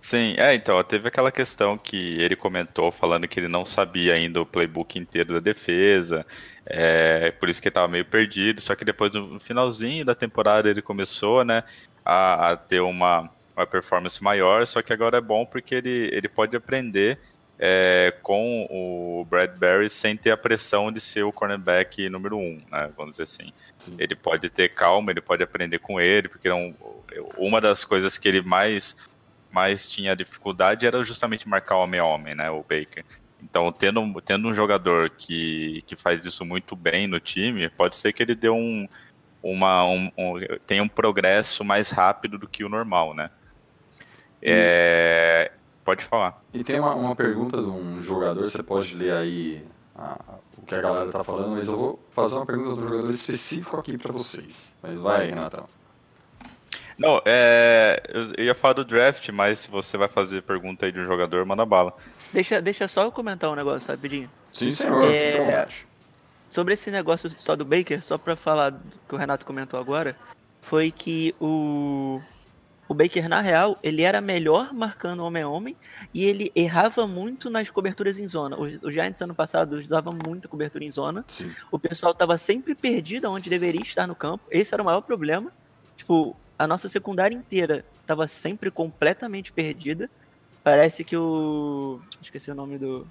[0.00, 4.42] Sim, é, então, teve aquela questão que ele comentou falando que ele não sabia ainda
[4.42, 6.26] o playbook inteiro da defesa,
[6.66, 10.68] é, por isso que ele tava meio perdido, só que depois no finalzinho da temporada
[10.68, 11.62] ele começou, né,
[12.04, 16.28] a, a ter uma, uma performance maior, só que agora é bom porque ele, ele
[16.28, 17.20] pode aprender
[17.64, 22.90] é, com o Bradbury sem ter a pressão de ser o cornerback número um, né,
[22.96, 23.52] vamos dizer assim.
[23.78, 23.94] Sim.
[24.00, 26.74] Ele pode ter calma, ele pode aprender com ele, porque é um-
[27.36, 28.96] uma das coisas que ele mais
[29.48, 33.04] mais tinha dificuldade era justamente marcar homem a homem, né, o Baker.
[33.40, 38.12] Então, tendo, tendo um jogador que, que faz isso muito bem no time, pode ser
[38.12, 38.88] que ele dê um,
[39.42, 43.30] uma, um, um- tenha um progresso mais rápido do que o normal, né?
[44.40, 45.52] É,
[45.84, 46.42] pode falar.
[46.52, 49.64] E tem uma, uma pergunta de um jogador, você pode ler aí
[49.96, 50.18] a-
[50.58, 53.10] o que a galera tá falando, mas eu vou fazer uma pergunta de um jogador
[53.10, 54.72] específico aqui pra vocês.
[54.82, 55.68] Mas vai, Renatão.
[56.98, 58.02] Não, é.
[58.08, 61.44] Eu, ia falar do draft, mas se você vai fazer pergunta aí de um jogador,
[61.44, 61.94] manda bala.
[62.32, 64.30] Deixa, deixa só eu comentar um negócio rapidinho.
[64.52, 65.04] Sim, senhor.
[65.10, 65.66] É.
[66.50, 70.14] Sobre esse negócio só do Baker, só pra falar do que o Renato comentou agora,
[70.60, 72.20] foi que o,
[72.92, 75.76] o Baker, na real, ele era melhor marcando homem a homem
[76.12, 78.60] e ele errava muito nas coberturas em zona.
[78.60, 81.24] Os, os Giants ano passado usavam muita cobertura em zona.
[81.28, 81.50] Sim.
[81.70, 84.44] O pessoal tava sempre perdido onde deveria estar no campo.
[84.50, 85.50] Esse era o maior problema.
[85.96, 90.10] Tipo, a nossa secundária inteira tava sempre completamente perdida.
[90.62, 91.98] Parece que o.
[92.20, 93.06] Esqueci o nome do.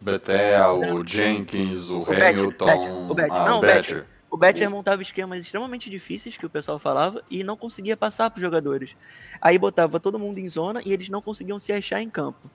[0.00, 2.66] Betel, o Jenkins, o, O Hamilton.
[2.66, 3.36] Badger, o Badger.
[3.36, 3.74] Ah, Não, o o Badger.
[3.74, 4.06] Badger.
[4.34, 8.38] O Betcher montava esquemas extremamente difíceis que o pessoal falava e não conseguia passar para
[8.38, 8.96] os jogadores.
[9.40, 12.50] Aí botava todo mundo em zona e eles não conseguiam se achar em campo.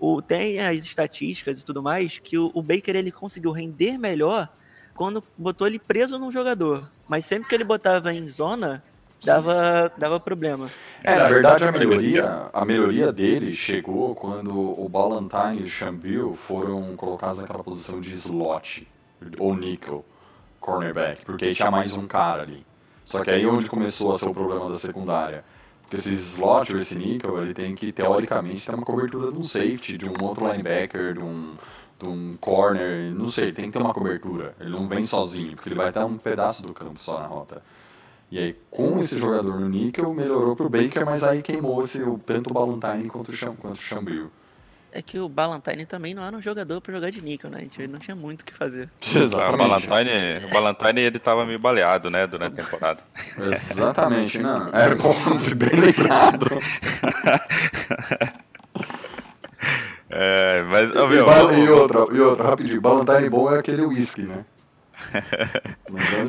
[0.00, 4.48] O, tem as estatísticas e tudo mais que o, o Baker ele conseguiu render melhor
[4.92, 6.90] quando botou ele preso num jogador.
[7.08, 8.82] Mas sempre que ele botava em zona,
[9.24, 10.68] dava, dava problema.
[11.04, 16.34] É, na verdade a melhoria, a melhoria dele chegou quando o Ballantine e o Chambill
[16.34, 18.84] foram colocados naquela posição de slot
[19.38, 20.04] ou nickel
[20.60, 22.64] cornerback, porque tinha mais um cara ali.
[23.04, 25.44] Só que aí onde começou a ser o problema da secundária.
[25.82, 29.42] Porque esse slot ou esse nickel, ele tem que teoricamente ter uma cobertura de um
[29.42, 31.56] safety, de um outro linebacker, de um
[32.00, 34.54] de um corner, não sei, tem que ter uma cobertura.
[34.58, 37.62] Ele não vem sozinho, porque ele vai estar um pedaço do campo só na rota.
[38.30, 42.50] E aí, com esse jogador no níquel, melhorou pro Baker, mas aí queimou esse, tanto
[42.50, 44.30] o Ballantine quanto o, Cham, quanto o.
[44.92, 47.58] É que o Ballantine também não era um jogador para jogar de níquel, né?
[47.58, 48.88] A gente não tinha muito o que fazer.
[49.52, 53.00] O Ballantyne, o Ballantyne ele tava meio baleado, né, durante a temporada.
[53.38, 54.68] Exatamente, não.
[54.74, 55.14] É bom,
[55.56, 56.46] bem lembrado.
[60.08, 62.80] É, mas, E, meu, ba- vamos- e outra, e outra, rapidinho.
[62.80, 64.44] Ballantine bom é aquele whisky, né?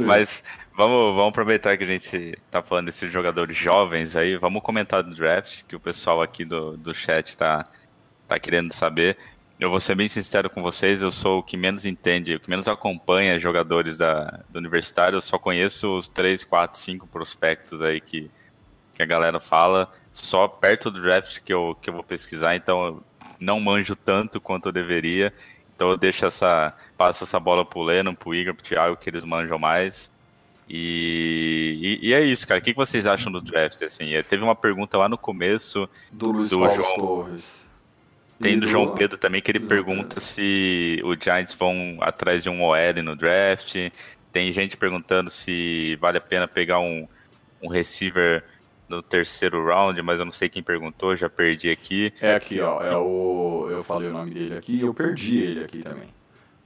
[0.06, 0.44] Mas
[0.78, 5.14] vamos, vamos aproveitar que a gente tá falando desses jogadores jovens aí, vamos comentar do
[5.16, 7.68] draft, que o pessoal aqui do, do chat tá,
[8.32, 9.18] tá querendo saber.
[9.60, 12.50] Eu vou ser bem sincero com vocês, eu sou o que menos entende, o que
[12.50, 18.02] menos acompanha jogadores da, do universitário, eu só conheço os 3, 4, 5 prospectos aí
[18.02, 18.32] que,
[18.96, 22.86] que a galera fala, só perto do draft que eu, que eu vou pesquisar, então
[22.86, 23.04] eu
[23.40, 25.32] não manjo tanto quanto eu deveria.
[25.76, 26.76] Então eu deixo essa.
[26.96, 30.12] Passo essa bola pro Lennon, pro Igor, pro Thiago, que eles manjam mais.
[30.70, 32.60] E, e, e é isso, cara.
[32.60, 33.82] O que vocês acham do draft?
[33.82, 37.61] Assim, eh, teve uma pergunta lá no começo, do Luiz do Paulo João- Torres.
[38.42, 42.64] Tem do João Pedro também, que ele pergunta se os Giants vão atrás de um
[42.64, 43.76] OL no draft.
[44.32, 47.08] Tem gente perguntando se vale a pena pegar um,
[47.62, 48.44] um receiver
[48.92, 52.14] no terceiro round, mas eu não sei quem perguntou, já perdi aqui.
[52.22, 52.84] É aqui, ó.
[52.84, 53.68] É o.
[53.72, 56.10] Eu falei o nome dele aqui e eu perdi ele aqui também.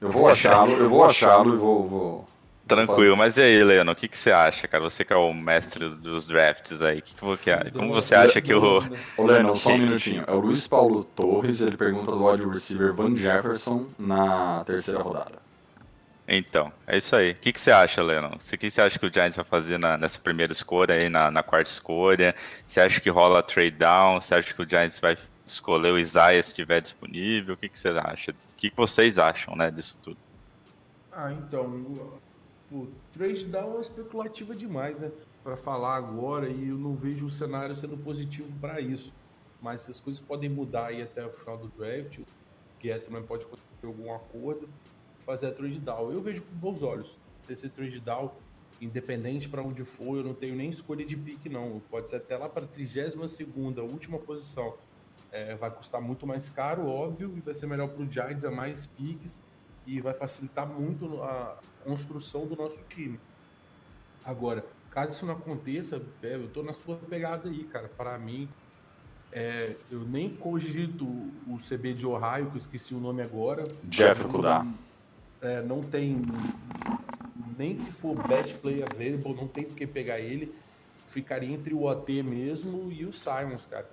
[0.02, 1.88] Eu vou achá-lo, eu vou achá-lo e vou.
[1.88, 2.30] vou...
[2.68, 4.84] Tranquilo, mas e aí, Leandro, o que, que você acha, cara?
[4.84, 8.54] Você que é o mestre dos drafts aí, que que você- como você acha que
[8.56, 8.82] o.
[9.18, 10.24] Ô, Lennon, só um minutinho.
[10.26, 15.46] É o Luiz Paulo Torres, ele pergunta do wide receiver Van Jefferson na terceira rodada.
[16.28, 17.34] Então, é isso aí.
[17.34, 18.32] O que, que você acha, Lennon?
[18.34, 21.08] O que, que você acha que o Giants vai fazer na- nessa primeira escolha aí,
[21.08, 22.34] na, na quarta escolha?
[22.66, 24.20] Você acha que rola trade down?
[24.20, 27.54] Você acha que o Giants vai escolher o Isaiah se estiver disponível?
[27.54, 28.32] O que, que você acha?
[28.32, 30.18] O que, que vocês acham, né, disso tudo?
[31.12, 31.70] Ah, então,
[32.72, 35.12] o trade down é especulativa demais, né?
[35.44, 39.14] Pra falar agora e eu não vejo o cenário sendo positivo para isso.
[39.62, 42.20] Mas essas coisas podem mudar aí até o final do draft.
[42.20, 42.26] O
[42.82, 44.68] Getman pode conseguir algum acordo,
[45.26, 46.12] fazer a trade down.
[46.12, 47.20] Eu vejo com bons olhos.
[47.48, 48.32] Esse trade down,
[48.82, 51.82] independente para onde for, eu não tenho nem escolha de pique, não.
[51.90, 54.76] Pode ser até lá para a 32 segunda, última posição.
[55.32, 58.50] É, vai custar muito mais caro, óbvio, e vai ser melhor para o Giants, é
[58.50, 59.42] mais piques
[59.86, 63.20] e vai facilitar muito a construção do nosso time.
[64.24, 67.88] Agora, caso isso não aconteça, é, eu tô na sua pegada aí, cara.
[67.88, 68.50] Para mim,
[69.32, 73.68] é, eu nem cogito o CB de Ohio, que eu esqueci o nome agora.
[73.84, 74.66] Jeff Kudá.
[75.42, 76.22] É, não tem
[77.58, 80.54] nem que for best play available, não tem por que pegar ele.
[81.08, 83.90] Ficaria entre o OT mesmo e o Simons, cara.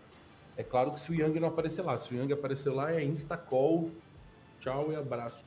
[0.56, 3.02] É claro que se o Young não aparecer lá, se o Young aparecer lá é
[3.04, 3.90] insta-call,
[4.60, 5.44] tchau e abraço.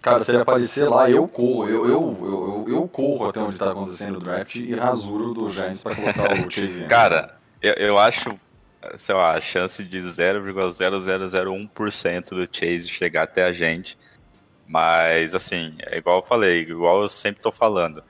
[0.00, 1.68] Cara, se ele aparecer lá, eu corro.
[1.68, 5.82] Eu, eu, eu, eu, corro até onde tá acontecendo o draft e rasuro do Giants
[5.82, 6.84] pra colocar o Chase.
[6.84, 8.30] Cara, eu, eu acho,
[8.96, 13.98] sei lá, a chance de 0,0001% do Chase chegar até a gente.
[14.66, 18.04] Mas, assim, é igual eu falei, igual eu sempre tô falando.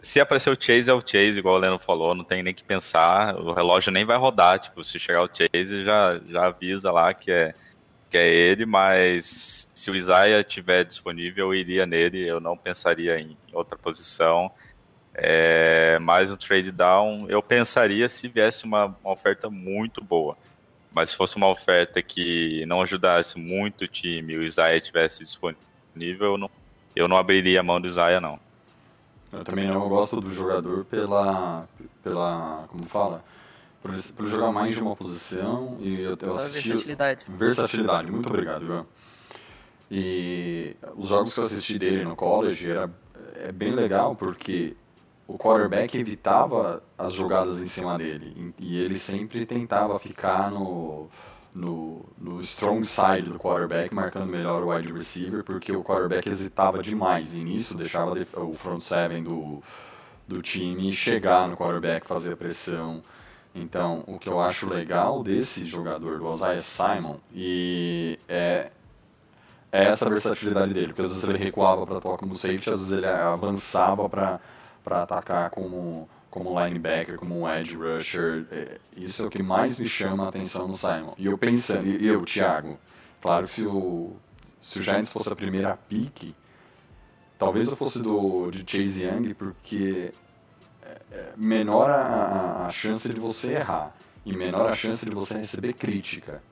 [0.00, 2.62] Se aparecer o Chase, é o Chase, igual o Leno falou, não tem nem que
[2.62, 7.12] pensar, o relógio nem vai rodar, tipo, se chegar o Chase, já, já avisa lá
[7.12, 7.52] que é,
[8.14, 13.18] que é ele, mas se o Isaiah estiver disponível, eu iria nele, eu não pensaria
[13.18, 14.52] em outra posição.
[15.12, 20.36] É, mais um trade down, eu pensaria se viesse uma, uma oferta muito boa.
[20.92, 25.24] Mas se fosse uma oferta que não ajudasse muito o time e o Isaiah estivesse
[25.24, 25.56] disponível,
[26.34, 26.50] eu não,
[26.94, 28.38] eu não abriria a mão do Isaiah, não.
[29.32, 31.66] Eu também não gosto do jogador pela.
[32.00, 32.64] pela.
[32.68, 33.24] como fala?
[33.84, 36.68] Por, por jogar mais de uma posição e eu, eu assisti.
[36.70, 37.20] versatilidade.
[37.28, 38.86] Versatilidade, muito obrigado, Ivan.
[39.90, 42.90] E os jogos que eu assisti dele no college era,
[43.36, 44.74] é bem legal porque
[45.28, 51.10] o quarterback evitava as jogadas em cima dele e ele sempre tentava ficar no,
[51.54, 56.82] no, no strong side do quarterback, marcando melhor o wide receiver, porque o quarterback hesitava
[56.82, 59.62] demais e nisso deixava o front seven do,
[60.26, 63.02] do time chegar no quarterback, fazer a pressão.
[63.54, 68.72] Então, o que eu acho legal desse jogador, do Isaiah Simon, e é,
[69.70, 72.92] é essa versatilidade dele, porque às vezes ele recuava para tocar como safety, às vezes
[72.92, 74.40] ele avançava para
[74.84, 78.44] atacar como, como linebacker, como um edge rusher.
[78.50, 81.14] É, isso é o que mais me chama a atenção no Simon.
[81.16, 82.76] E eu pensando, e eu, Thiago,
[83.20, 84.16] claro que se o,
[84.60, 86.34] se o Giants fosse a primeira pick,
[87.38, 90.12] talvez eu fosse do de Chase Young, porque
[91.36, 93.94] menor a, a chance de você errar
[94.24, 96.42] e menor a chance de você receber crítica.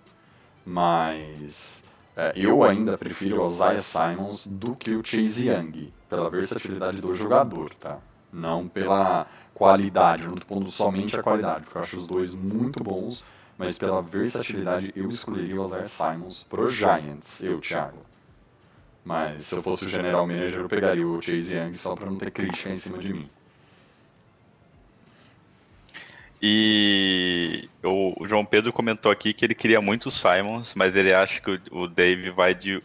[0.64, 1.82] Mas
[2.16, 7.14] é, eu ainda prefiro o Isaiah Simons do que o Chase Young, pela versatilidade do
[7.14, 7.98] jogador, tá?
[8.32, 12.82] Não pela qualidade, não estou pondo somente a qualidade, porque eu acho os dois muito
[12.82, 13.24] bons,
[13.56, 17.98] mas pela versatilidade eu escolheria o Isaiah Simons pro Giants, eu, Thiago.
[19.04, 22.16] Mas se eu fosse o general manager, eu pegaria o Chase Young só para não
[22.16, 23.28] ter crítica em cima de mim.
[26.42, 31.40] E o João Pedro comentou aqui que ele queria muito o Simons, mas ele acha
[31.40, 32.82] que o Dave vai de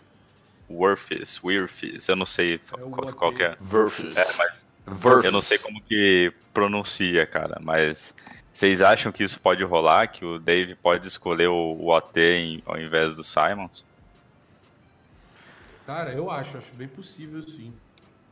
[0.69, 3.57] Worfis, Wirfis, eu não sei é qual, qual que é.
[3.59, 4.15] Verfis.
[4.15, 4.67] É, mas
[5.23, 8.13] eu não sei como que pronuncia, cara, mas
[8.53, 12.63] vocês acham que isso pode rolar, que o Dave pode escolher o, o OT em,
[12.65, 13.83] ao invés do Simons?
[15.85, 17.73] Cara, eu acho, acho bem possível sim.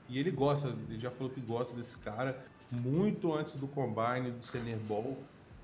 [0.07, 2.37] E ele gosta, ele já falou que gosta desse cara
[2.75, 5.17] muito antes do Combine do Senior Bowl.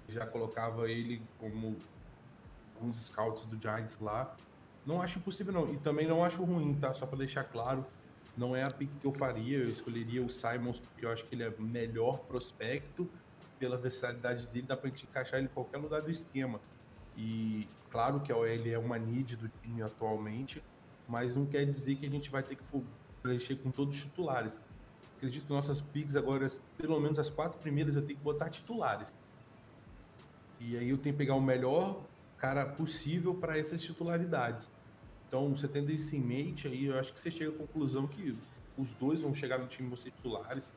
[0.07, 1.76] Já colocava ele como
[2.82, 4.36] uns scouts do Giants lá.
[4.86, 5.74] Não acho impossível, não.
[5.74, 6.93] E também não acho ruim, tá?
[6.93, 7.86] Só para deixar claro.
[8.36, 9.59] Não é a pick que eu faria.
[9.59, 13.07] Eu escolheria o Simons porque eu acho que ele é melhor prospecto.
[13.59, 16.59] Pela versatilidade dele, dá pra gente encaixar ele em qualquer lugar do esquema.
[17.16, 20.64] E claro que a OL é uma need do time atualmente,
[21.07, 22.64] mas não quer dizer que a gente vai ter que
[23.22, 24.59] preencher com todos os titulares
[25.22, 29.13] acredito que nossas picks agora, pelo menos as quatro primeiras, eu tenho que botar titulares.
[30.59, 32.01] E aí eu tenho que pegar o melhor
[32.39, 34.67] cara possível para essas titularidades.
[35.28, 38.36] Então, você tendo isso em mente, aí eu acho que você chega à conclusão que
[38.76, 40.74] os dois vão chegar no time vão ser titulares.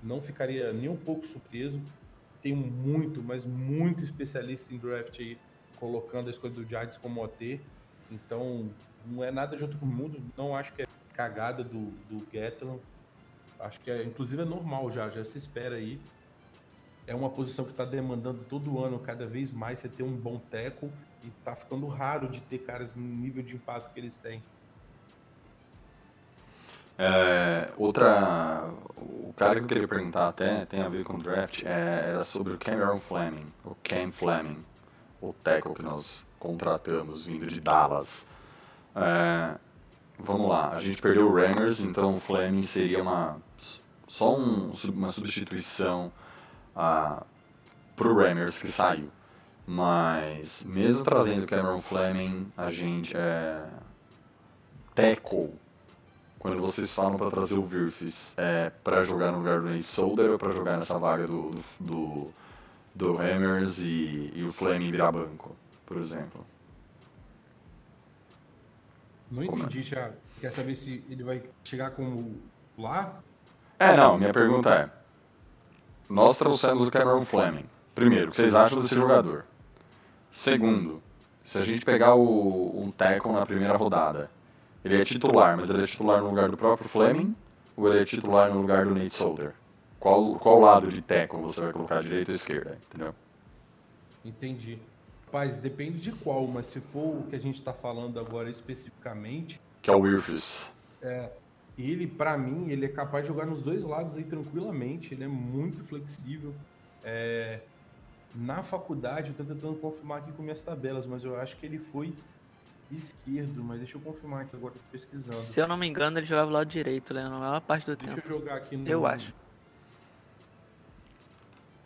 [0.00, 1.82] Não ficaria nem um pouco surpreso.
[2.40, 5.36] Tem muito, mas muito especialista em draft aí,
[5.74, 7.60] colocando a escolha do Giants como OT.
[8.12, 8.70] Então,
[9.04, 10.22] não é nada de outro mundo.
[10.36, 12.80] Não acho que é cagada do, do Gatland.
[13.60, 16.00] Acho que é, inclusive é normal já, já se espera aí.
[17.06, 20.38] É uma posição que está demandando todo ano cada vez mais você ter um bom
[20.50, 20.90] teco
[21.24, 24.42] e tá ficando raro de ter caras no nível de impacto que eles têm.
[27.00, 31.62] É, outra, o cara que eu queria perguntar até tem a ver com o draft
[31.64, 34.64] é, era sobre o Cameron Fleming, o Cam Fleming,
[35.20, 38.26] o tackle que nós contratamos vindo de Dallas.
[38.96, 39.56] É,
[40.18, 43.40] vamos lá, a gente perdeu o Rangers, então o Fleming seria uma
[44.08, 46.10] só um, uma substituição
[46.74, 47.24] uh,
[47.94, 49.10] pro Rammers que saiu.
[49.66, 53.62] Mas mesmo trazendo Cameron Fleming, a gente é
[54.94, 55.52] tackle.
[56.38, 60.30] Quando vocês falam para trazer o Wirfs, é para jogar no lugar do Nate Solder
[60.30, 62.30] ou para jogar nessa vaga do, do, do,
[62.94, 65.54] do Hammers e, e o Fleming virar banco,
[65.84, 66.46] por exemplo?
[69.30, 70.14] Não entendi, Thiago.
[70.40, 72.40] Quer saber se ele vai chegar como
[72.78, 73.20] lá
[73.78, 74.90] é, não, minha pergunta é:
[76.08, 77.66] nós trouxemos o Cameron Fleming.
[77.94, 79.44] Primeiro, o que vocês acham desse jogador?
[80.30, 81.02] Segundo,
[81.44, 84.30] se a gente pegar o, um tackle na primeira rodada,
[84.84, 87.34] ele é titular, mas ele é titular no lugar do próprio Fleming
[87.76, 89.54] ou ele é titular no lugar do Nate Solder?
[89.98, 93.14] Qual, qual lado de tackle você vai colocar, direita ou esquerda, entendeu?
[94.24, 94.78] Entendi.
[95.26, 99.60] Rapaz, depende de qual, mas se for o que a gente está falando agora especificamente...
[99.82, 100.70] Que é o Wirfs.
[101.02, 101.30] É,
[101.78, 105.14] ele, para mim, ele é capaz de jogar nos dois lados aí tranquilamente.
[105.14, 106.52] Ele é muito flexível.
[107.04, 107.60] É...
[108.34, 111.78] Na faculdade, eu tô tentando confirmar aqui com minhas tabelas, mas eu acho que ele
[111.78, 112.12] foi
[112.90, 115.34] esquerdo, mas deixa eu confirmar aqui agora, tô pesquisando.
[115.34, 117.22] Se eu não me engano, ele jogava do lado direito, né?
[117.22, 118.20] Na maior parte do deixa tempo.
[118.20, 118.88] Deixa eu jogar aqui no.
[118.88, 119.34] Eu acho.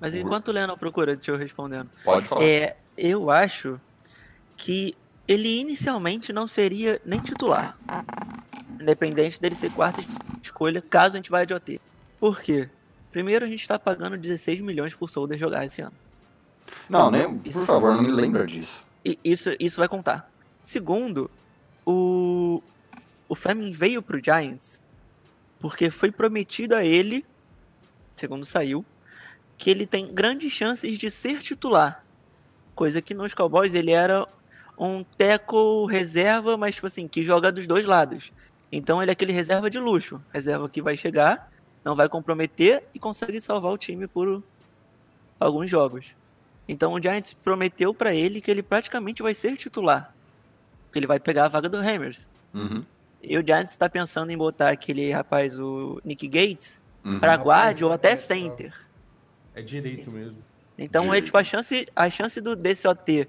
[0.01, 1.89] Mas enquanto o Lennon procura, deixa eu respondendo.
[2.05, 2.45] Pode falar.
[2.45, 3.81] É, eu acho
[4.57, 4.97] que
[5.29, 7.79] ele inicialmente não seria nem titular.
[8.83, 10.03] Independente dele ser quarta
[10.43, 11.81] escolha, caso a gente vá de OT.
[12.19, 12.69] Por quê?
[13.11, 15.93] Primeiro, a gente tá pagando 16 milhões por Solder jogar esse ano.
[16.89, 18.85] Não, nem, por Isso- favor, não me lembra disso.
[19.25, 20.31] Isso, isso vai contar.
[20.61, 21.31] Segundo,
[21.85, 22.63] o,
[23.29, 24.81] o Fleming veio pro Giants
[25.59, 27.25] porque foi prometido a ele,
[28.11, 28.85] segundo saiu,
[29.59, 32.05] que ele tem grandes chances de ser titular.
[32.75, 34.27] Coisa que nos Cowboys ele era
[34.79, 38.33] um teco reserva, mas tipo assim, que joga dos dois lados.
[38.73, 40.21] Então ele é aquele reserva de luxo.
[40.33, 41.53] Reserva que vai chegar,
[41.85, 44.43] não vai comprometer e consegue salvar o time por
[45.39, 46.17] alguns jogos.
[46.67, 50.15] Então o Giants prometeu pra ele que ele praticamente vai ser titular.
[50.91, 52.27] Que ele vai pegar a vaga do Hammers.
[52.55, 52.83] Uhum,
[53.23, 57.19] E o Giants está pensando em botar aquele rapaz, o Nick Gates, uhum.
[57.19, 58.75] pra Rapaz, guarda ou até é, center.
[59.55, 60.39] É direito mesmo.
[60.79, 61.25] Então é Direito.
[61.27, 63.29] tipo a chance, a chance do desse OT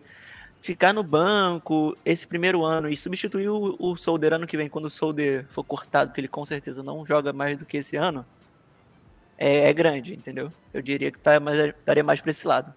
[0.64, 4.86] ficar no banco esse primeiro ano e substituir o, o Solder ano que vem, quando
[4.86, 8.26] o Solder for cortado, que ele com certeza não joga mais do que esse ano,
[9.38, 10.52] é, é grande, entendeu?
[10.74, 12.74] Eu diria que tá mais, estaria mais pra esse lado.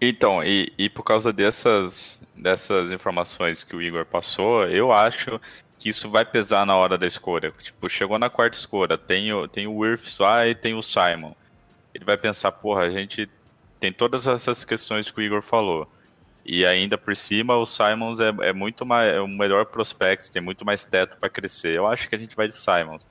[0.00, 5.40] Então, e, e por causa dessas, dessas informações que o Igor passou, eu acho
[5.78, 7.52] que isso vai pesar na hora da escolha.
[7.62, 11.32] Tipo, chegou na quarta escolha, tem o, tem o Wirfs lá e tem o Simon.
[11.94, 13.30] Ele vai pensar, porra, a gente
[13.78, 15.88] tem todas essas questões que o Igor falou.
[16.44, 20.42] E ainda por cima, o Simons é, é muito mais, é o melhor prospecto, tem
[20.42, 21.76] muito mais teto para crescer.
[21.76, 23.06] Eu acho que a gente vai de Simons.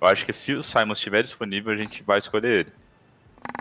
[0.00, 2.72] Eu acho que se o Simons estiver disponível, a gente vai escolher ele.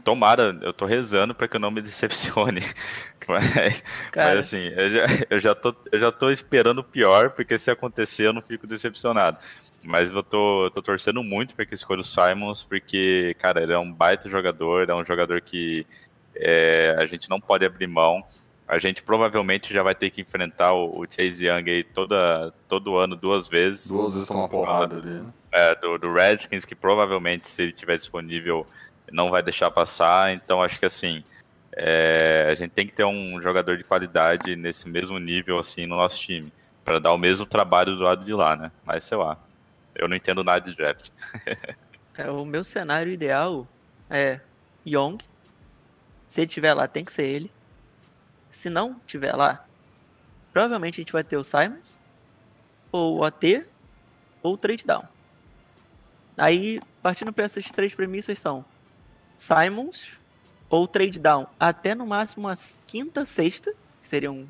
[0.03, 2.61] Tomara, eu tô rezando para que eu não me decepcione.
[3.27, 3.83] Mas,
[4.15, 7.69] mas assim, eu já, eu, já tô, eu já tô esperando o pior, porque se
[7.69, 9.37] acontecer eu não fico decepcionado.
[9.83, 13.73] Mas eu tô, eu tô torcendo muito para que escolha o Simons, porque, cara, ele
[13.73, 15.85] é um baita jogador, é um jogador que
[16.33, 18.23] é, a gente não pode abrir mão.
[18.67, 22.97] A gente provavelmente já vai ter que enfrentar o, o Chase Young aí toda, todo
[22.97, 23.87] ano, duas vezes.
[23.87, 25.25] Duas vezes tomar porrada dele.
[25.51, 28.67] É, do, do Redskins, que provavelmente, se ele estiver disponível,
[29.11, 30.33] não vai deixar passar.
[30.33, 31.23] Então, acho que assim,
[31.71, 35.95] é, a gente tem que ter um jogador de qualidade nesse mesmo nível, assim, no
[35.95, 36.51] nosso time,
[36.83, 38.71] para dar o mesmo trabalho do lado de lá, né?
[38.83, 39.37] Mas sei lá,
[39.95, 41.09] eu não entendo nada de draft.
[42.19, 43.67] É, o meu cenário ideal
[44.09, 44.39] é
[44.83, 45.19] Young.
[46.25, 47.51] Se ele tiver lá, tem que ser ele.
[48.49, 49.65] Se não tiver lá,
[50.51, 51.97] provavelmente a gente vai ter o Simons,
[52.91, 53.65] ou o AT,
[54.41, 55.03] ou o trade down.
[56.37, 58.63] Aí, partindo para essas três premissas são
[59.35, 60.17] Simons
[60.69, 64.47] ou trade down, até no máximo a quinta, sexta, que seriam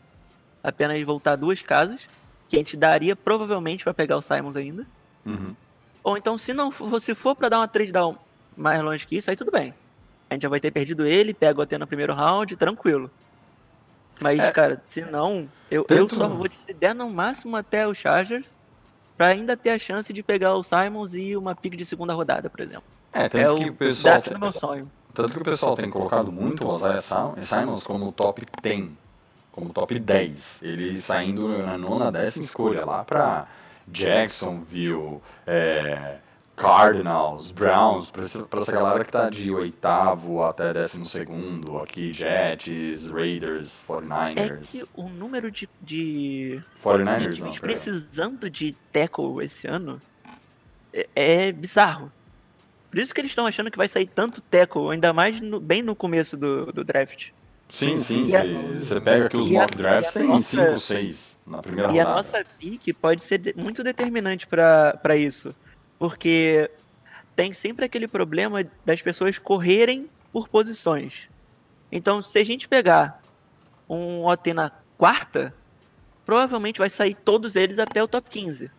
[0.64, 2.02] apenas voltar duas casas,
[2.50, 4.86] que a gente daria provavelmente para pegar o Simons ainda.
[5.26, 5.56] Uhum.
[6.04, 8.18] Ou então, se não for, se for pra dar uma trade down
[8.56, 9.74] mais longe que isso, aí tudo bem.
[10.30, 13.12] A gente já vai ter perdido ele, pega o AT no primeiro round, tranquilo.
[14.20, 14.52] Mas, É.
[14.52, 18.58] cara, se não, eu, eu só vou te der no máximo até o Chargers
[19.18, 22.50] pra ainda ter a chance de pegar o Simons e uma pick de segunda rodada,
[22.50, 22.84] por exemplo.
[23.14, 24.92] É, tanto É que o o pessoal tem, meu sonho.
[25.14, 28.90] tanto que o pessoal tem colocado muito o Isaiah Sim- Simons como top 10,
[29.52, 30.60] como top 10.
[30.62, 33.48] Ele saindo na nona, décima escolha lá pra
[33.88, 36.18] Jacksonville, é,
[36.58, 42.12] Cardinals, Browns, pra essa, pra essa galera que tá de oitavo até décimo segundo, aqui
[42.12, 44.68] Jets, Raiders, É 49ers.
[44.72, 47.74] que o número de, de, de 49ers não, times pera.
[47.74, 50.02] precisando de tackle esse ano
[50.92, 52.12] é, é bizarro.
[52.90, 55.84] Por isso que eles estão achando que vai sair tanto tackle, ainda mais no- bem
[55.84, 57.30] no começo do, do draft.
[57.70, 58.44] Sim, sim, E a-
[58.82, 61.62] você pega aqui os e a- mock drafts, e a tem nossa- 5, 6 na
[61.62, 62.16] primeira E a rodada.
[62.18, 65.54] nossa pick pode ser de- muito determinante para isso.
[65.98, 66.70] Porque
[67.36, 71.28] tem sempre aquele problema das pessoas correrem por posições.
[71.92, 73.22] Então, se a gente pegar
[73.90, 75.54] um OT na quarta,
[76.26, 78.70] provavelmente vai sair todos eles até o top 15.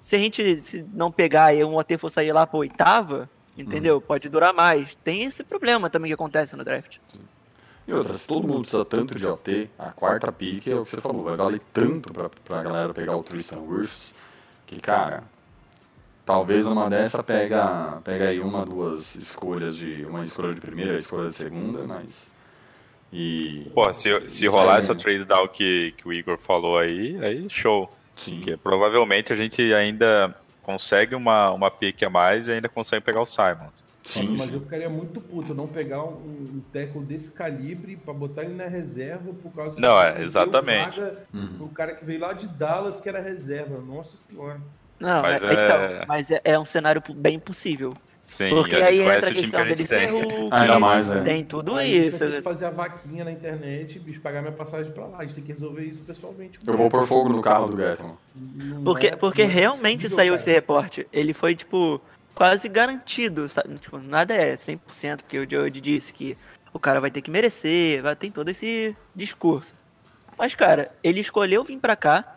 [0.00, 4.00] Se a gente se não pegar e um OT for sair lá para oitava, entendeu?
[4.00, 4.94] Pode durar mais.
[4.96, 6.98] Tem esse problema também que acontece no draft.
[7.86, 10.90] E outra, se todo mundo precisa tanto de OT, a quarta pick é o que
[10.90, 14.14] você falou, vai valer tanto pra, pra galera pegar o Tristan Wirfs,
[14.72, 15.24] que cara,
[16.24, 20.04] talvez uma dessa pega, pega aí uma, duas escolhas de.
[20.04, 22.28] Uma escolha de primeira, escolha de segunda, mas.
[23.12, 23.70] E.
[23.74, 27.92] Pô, se, se rolar essa trade down que, que o Igor falou aí, aí show.
[28.14, 28.36] Sim.
[28.36, 33.20] Porque provavelmente a gente ainda consegue uma, uma pick a mais e ainda consegue pegar
[33.20, 33.68] o Simon.
[34.04, 34.56] Sim, Nossa, mas sim.
[34.56, 38.66] eu ficaria muito puto não pegar um, um tackle desse calibre pra botar ele na
[38.66, 40.98] reserva por causa Não, é, exatamente.
[40.98, 41.54] vaga Uhum.
[41.56, 43.78] pro cara que veio lá de Dallas que era reserva.
[43.80, 44.60] Nossa senhora.
[44.98, 47.92] Não, Mas é, é- então, mas é, é um cenário bem possível.
[48.24, 50.10] Sim, Porque aí entra a o questão dele ser tem.
[50.10, 51.20] Hulk, Ainda mais, é.
[51.20, 52.18] tem tudo Aí isso.
[52.20, 55.18] vai ter que fazer a vaquinha na internet, bicho, pagar minha passagem pra lá.
[55.18, 56.58] A gente tem que resolver isso pessoalmente.
[56.66, 57.76] Eu vou pôr fogo no carro do.
[58.34, 60.40] Não Porque, é- porque é realmente possível, saiu cara.
[60.42, 61.06] esse reporte.
[61.12, 62.00] Ele foi, tipo,
[62.34, 63.48] quase garantido.
[63.48, 63.78] Sabe?
[63.78, 66.36] Tipo, nada é 100%, porque o George disse que
[66.72, 69.76] o cara vai ter que merecer, vai, tem todo esse discurso.
[70.38, 72.36] Mas, cara, ele escolheu vir pra cá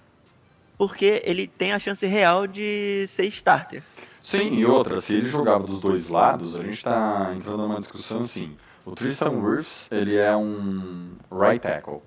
[0.78, 3.82] porque ele tem a chance real de ser starter.
[4.22, 8.22] Sim, e outra, se ele jogava dos dois lados, a gente tá entrando numa discussão
[8.22, 8.58] assim.
[8.86, 12.02] O Tristan Wirfs, ele é um right tackle.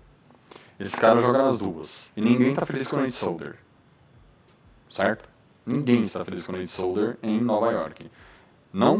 [0.79, 2.11] Esse cara joga nas duas.
[2.17, 3.57] E ninguém tá feliz com o Nate Solder.
[4.91, 5.29] Certo?
[5.69, 8.11] Ninguém está feliz com o Nate Solder em Nova York.
[8.73, 8.97] Não,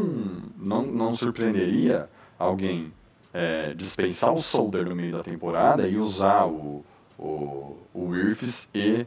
[0.57, 2.93] não, não surpreenderia alguém
[3.33, 6.83] é, dispensar o Solder no meio da temporada e usar o,
[7.17, 9.05] o, o Wirfs e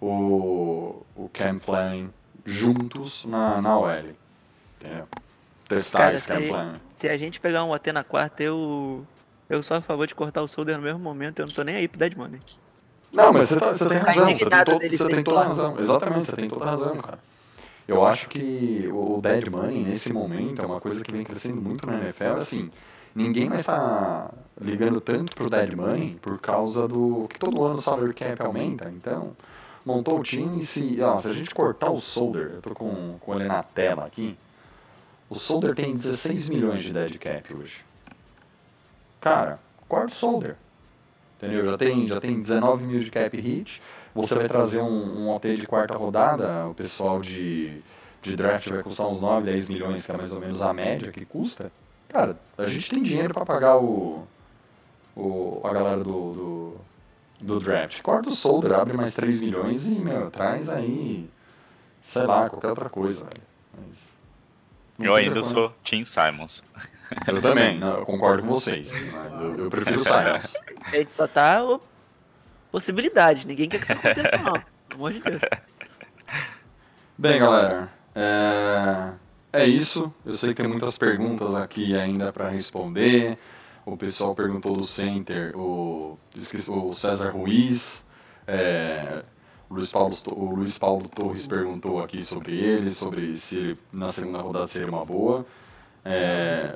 [0.00, 2.10] o, o Cam Fleming
[2.44, 4.14] juntos na, na OL.
[4.80, 5.08] Entendeu?
[5.68, 6.80] Testar Cara, esse Cam se- Fleming.
[6.94, 9.06] Se a gente pegar um OT na quarta, eu.
[9.48, 11.76] Eu sou a favor de cortar o solder no mesmo momento, eu não tô nem
[11.76, 12.40] aí pro Dead Money.
[13.14, 14.24] Não, mas você, tá- você tem Tá razão.
[14.36, 15.78] Você tem, to- você tem toda razão.
[15.78, 17.18] Exatamente, você tem toda a razão, cara.
[17.86, 21.86] Eu acho que o Dead Money, nesse momento, é uma coisa que vem crescendo muito
[21.86, 22.36] na NFL.
[22.36, 22.70] Assim,
[23.14, 27.82] ninguém mais tá ligando tanto pro Dead Money por causa do que todo ano o
[27.82, 28.90] salary cap aumenta.
[28.90, 29.36] Então,
[29.84, 33.18] montou o time e se, ó, se a gente cortar o Solder, eu tô com,
[33.20, 34.36] com ele na tela aqui.
[35.28, 37.84] O Solder tem 16 milhões de dead cap hoje.
[39.20, 39.58] Cara,
[39.88, 40.56] corta o Solder.
[41.44, 41.64] Entendeu?
[41.66, 43.82] Já tem, já tem 19 mil de cap hit.
[44.14, 47.82] Você vai trazer um, um OT de quarta rodada, o pessoal de,
[48.22, 51.10] de draft vai custar uns 9, 10 milhões, que é mais ou menos a média
[51.10, 51.70] que custa.
[52.08, 54.24] Cara, a gente tem dinheiro pra pagar o,
[55.16, 56.76] o, a galera do, do,
[57.40, 58.00] do draft.
[58.02, 61.28] Corta o solder, abre mais 3 milhões e, meu, traz aí,
[62.00, 63.42] sei lá, qualquer outra coisa, velho.
[63.76, 64.13] Mas,
[64.98, 66.62] não Eu ainda sou Tim Simons.
[67.26, 68.90] Eu também, não, eu concordo com vocês.
[69.12, 70.54] mas Eu, eu prefiro o Simons.
[70.84, 71.62] A gente só tá.
[71.64, 71.80] ô,
[72.70, 74.52] Possibilidade, ninguém quer que isso aconteça, não.
[74.88, 75.42] Pelo amor de Deus.
[77.16, 79.12] Bem, galera, é...
[79.52, 80.12] é isso.
[80.24, 83.38] Eu sei que tem muitas perguntas aqui ainda para responder.
[83.86, 86.18] O pessoal perguntou do center, o,
[86.68, 88.04] o César Ruiz.
[88.46, 89.33] é, O
[89.74, 94.66] Luiz, Paulo, o Luiz Paulo Torres perguntou aqui sobre ele, sobre se na segunda rodada
[94.68, 95.44] seria uma boa.
[96.04, 96.74] É,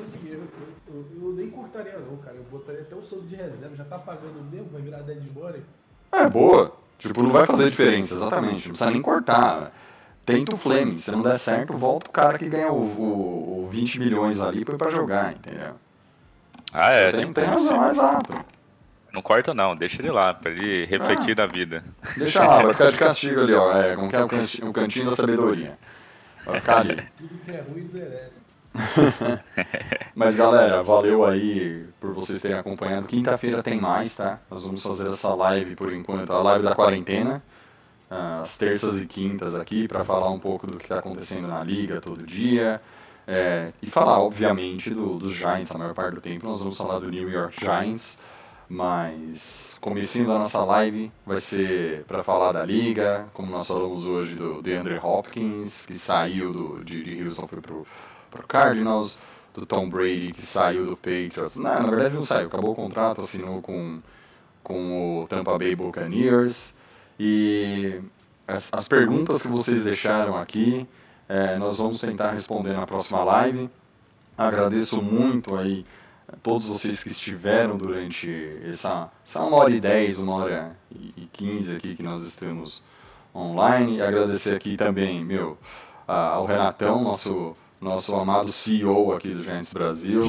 [0.00, 2.36] assim, eu, eu, eu- eu nem cortaria não, cara.
[2.36, 3.74] Eu botaria até o soldo de reserva.
[3.76, 5.62] Já tá pagando mesmo, vai virar dead money.
[6.12, 6.72] É, boa.
[6.98, 8.68] Tipo, não vai fazer diferença, exatamente.
[8.68, 9.72] Não precisa nem cortar.
[10.24, 10.98] Tenta o Fleming.
[10.98, 14.60] Se não der certo, volta o cara que ganha o, o, o 20 milhões ali
[14.60, 15.74] e põe pra jogar, entendeu?
[16.72, 18.32] Ah, é, tem, tem razão, exato.
[19.12, 21.84] Não corta não, deixa ele lá, pra ele refletir na vida.
[22.16, 23.76] Deixa lá, vai ficar de castigo ali, ó.
[23.76, 25.78] É, como que é o cantinho, o cantinho da sabedoria.
[26.44, 26.96] Vai ficar ali.
[27.18, 28.40] Tudo que é ruim merece.
[30.14, 33.06] Mas galera, valeu aí por vocês terem acompanhado.
[33.06, 34.40] Quinta-feira tem mais, tá?
[34.50, 37.42] Nós vamos fazer essa live por enquanto, a live da quarentena,
[38.10, 41.62] ah, às terças e quintas aqui, para falar um pouco do que está acontecendo na
[41.62, 42.80] liga todo dia.
[43.26, 46.46] É, e falar, obviamente, do, dos Giants a maior parte do tempo.
[46.46, 48.18] Nós vamos falar do New York Giants,
[48.72, 54.34] mas comecinho da nossa live vai ser para falar da liga, como nós falamos hoje
[54.34, 57.86] do DeAndre Hopkins, que saiu do, de, de Houston, foi pro,
[58.30, 59.18] pro Cardinals,
[59.52, 61.56] do Tom Brady, que saiu do Patriots.
[61.56, 64.00] Não, na verdade não saiu, acabou o contrato, assinou com,
[64.62, 66.72] com o Tampa Bay Buccaneers.
[67.20, 68.00] E
[68.48, 70.88] as, as perguntas que vocês deixaram aqui,
[71.28, 73.68] é, nós vamos tentar responder na próxima live.
[74.38, 75.84] Agradeço muito aí
[76.42, 78.28] todos vocês que estiveram durante
[78.64, 82.82] essa, essa uma hora e dez, uma hora e quinze aqui que nós estamos
[83.34, 83.96] online.
[83.98, 85.58] E agradecer aqui também, meu,
[86.06, 90.20] ao Renatão, nosso, nosso amado CEO aqui do Giants Brasil,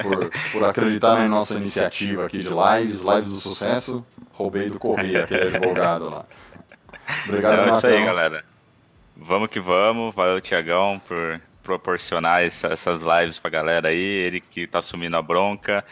[0.00, 4.04] por, por acreditar na nossa iniciativa aqui de lives, lives do sucesso.
[4.32, 6.26] Roubei do Correia, aquele advogado lá.
[7.24, 8.04] Obrigado, Então é isso aí, Renatão.
[8.04, 8.44] galera.
[9.16, 10.14] Vamos que vamos.
[10.14, 13.98] Valeu, Tiagão, por proporcionar essa- essas lives pra galera aí.
[13.98, 15.84] Ele que tá assumindo a bronca.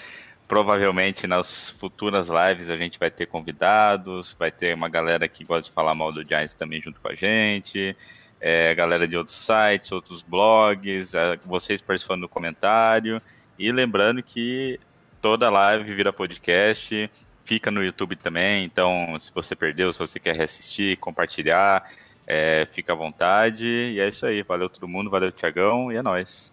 [0.46, 5.70] Provavelmente nas futuras lives a gente vai ter convidados, vai ter uma galera que gosta
[5.70, 7.96] de falar mal do Giants também junto com a gente,
[8.38, 13.20] é, galera de outros sites, outros blogs, é, vocês participando do comentário.
[13.58, 14.78] E lembrando que
[15.22, 17.10] toda live vira podcast,
[17.44, 21.88] fica no YouTube também, então se você perdeu, se você quer reassistir, compartilhar,
[22.26, 23.66] é, fica à vontade.
[23.66, 26.52] E é isso aí, valeu todo mundo, valeu Tiagão e é nóis.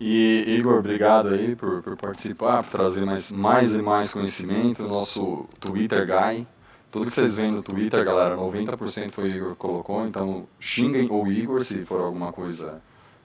[0.00, 4.86] E Igor, obrigado aí por, por participar, por trazer mais, mais e mais conhecimento.
[4.86, 6.46] Nosso Twitter guy.
[6.90, 10.06] Tudo que vocês veem no Twitter, galera, 90% foi o Igor que colocou.
[10.06, 12.80] Então xinguem o Igor se for alguma coisa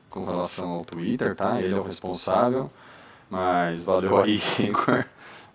[0.09, 1.61] com relação ao Twitter, tá?
[1.61, 2.69] Ele é o responsável.
[3.29, 5.05] Mas valeu aí, Igor.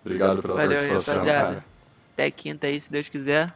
[0.03, 1.65] Obrigado pela Valeu, participação, rapaziada.
[2.13, 3.53] Até quinta aí, se Deus quiser.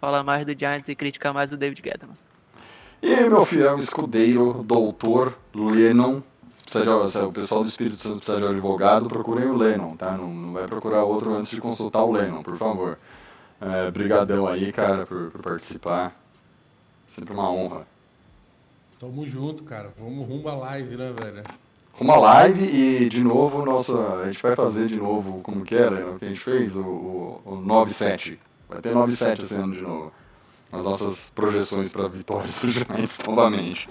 [0.00, 2.16] Falar mais do Giants e criticar mais o David Gettman.
[3.02, 6.22] E meu fiel escudeiro, doutor Lennon.
[6.66, 9.96] Se de, se o pessoal do Espírito Santo precisa de um advogado, procurem o Lennon,
[9.96, 10.12] tá?
[10.12, 12.98] Não, não vai procurar outro antes de consultar o Lennon, por favor.
[13.60, 16.14] É, brigadão aí, cara, por, por participar.
[17.06, 17.86] Sempre uma honra.
[19.00, 19.92] Tamo junto, cara.
[19.98, 21.42] Vamos rumo à live, né, velho?
[21.98, 26.10] Uma live e, de novo, nossa, a gente vai fazer de novo, como que era,
[26.10, 28.38] o que a gente fez, o, o, o 9-7.
[28.68, 30.12] Vai ter 9-7 esse ano de novo.
[30.70, 33.88] As nossas projeções para vitórias do Giants novamente.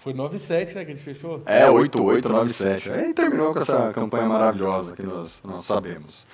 [0.00, 1.42] Foi 9-7, né, que a gente fechou?
[1.44, 2.90] É, 8-8, 9-7.
[2.90, 6.26] Aí terminou com essa campanha maravilhosa que nós, nós sabemos.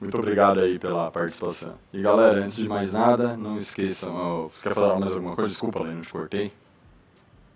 [0.00, 1.74] Muito obrigado aí pela participação.
[1.92, 4.14] E galera, antes de mais nada, não esqueçam.
[4.14, 5.50] ó, Quer falar mais alguma coisa?
[5.50, 6.52] Desculpa, Leno, te cortei.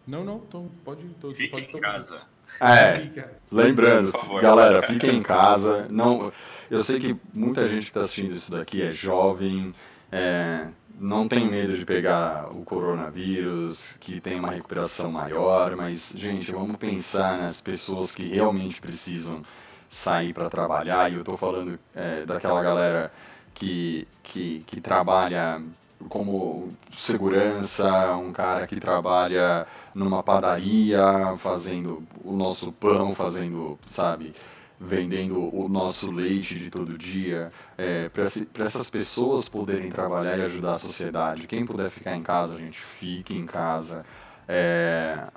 [0.06, 1.02] Não, não, então pode.
[1.20, 1.80] Tô, Fique pode em tomar.
[1.92, 2.20] casa.
[2.60, 3.10] É.
[3.50, 4.40] Lembrando, favor.
[4.42, 5.86] galera, fiquem em casa.
[5.90, 6.32] Não,
[6.70, 9.74] eu sei que muita gente que está assistindo isso daqui é jovem,
[10.12, 10.68] é,
[10.98, 16.76] não tem medo de pegar o coronavírus, que tem uma recuperação maior, mas, gente, vamos
[16.76, 19.42] pensar nas pessoas que realmente precisam
[19.88, 21.10] sair para trabalhar.
[21.10, 23.12] E eu estou falando é, daquela galera
[23.54, 25.62] que, que, que trabalha
[26.08, 31.02] como segurança, um cara que trabalha numa padaria,
[31.38, 34.34] fazendo o nosso pão, fazendo, sabe,
[34.80, 40.72] vendendo o nosso leite de todo dia, é, para essas pessoas poderem trabalhar e ajudar
[40.72, 41.46] a sociedade.
[41.46, 44.06] Quem puder ficar em casa, gente, fique em casa.
[44.48, 45.28] É,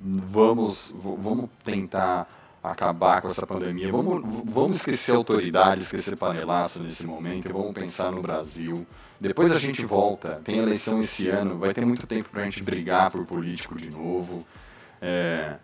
[0.00, 2.28] vamos, vamos tentar
[2.62, 3.90] acabar com essa pandemia.
[3.90, 8.86] Vamos, vamos esquecer a autoridade, esquecer panelaço nesse momento e vamos pensar no Brasil.
[9.20, 10.40] Depois a gente volta.
[10.44, 14.46] Tem eleição esse ano, vai ter muito tempo pra gente brigar por político de novo.
[15.00, 15.56] É,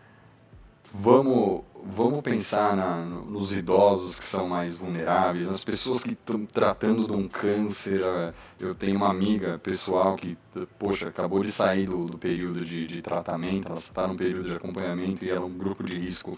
[0.93, 6.44] vamos, vamos pensar na- no- nos idosos que são mais vulneráveis, nas pessoas que estão
[6.47, 8.01] tratando de um câncer.
[8.02, 10.36] é, Eu tenho uma amiga pessoal que,
[10.78, 14.55] poxa, acabou de sair do, do período de, de tratamento, ela está num período de
[14.56, 16.36] acompanhamento e ela é um grupo de risco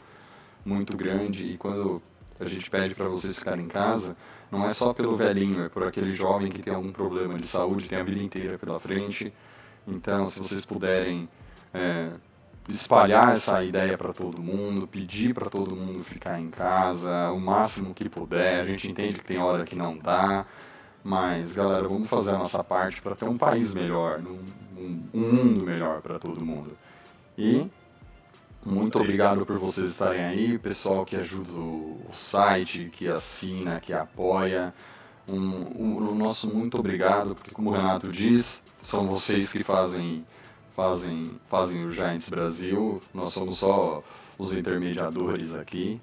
[0.65, 1.45] muito grande.
[1.45, 2.03] E quando
[2.39, 4.15] a gente pede para vocês ficarem em casa,
[4.51, 7.89] não é só pelo velhinho, é por aquele jovem que tem algum problema de saúde,
[7.89, 9.33] tem a vida inteira pela frente.
[9.89, 11.27] Então, se vocês puderem
[11.73, 12.11] é,
[12.71, 17.95] espalhar essa ideia para todo mundo, pedir para todo mundo ficar em casa o máximo
[17.95, 18.61] que puder.
[18.61, 20.47] A gente entende que tem hora que não dá,
[21.05, 24.39] mas galera, vamos fazer a nossa parte para ter um país melhor, um,
[24.81, 26.77] um- mundo melhor para todo mundo.
[27.37, 27.71] E
[28.65, 33.93] muito obrigado por vocês estarem aí, pessoal que ajuda o, o site, que assina, que
[33.93, 34.75] apoia.
[35.29, 40.25] Um, um- o nosso muito obrigado, porque como o Renato diz, são vocês que fazem
[40.81, 43.03] fazem, fazem o Giants Brasil.
[43.13, 44.03] Nós somos só
[44.39, 46.01] os intermediadores aqui.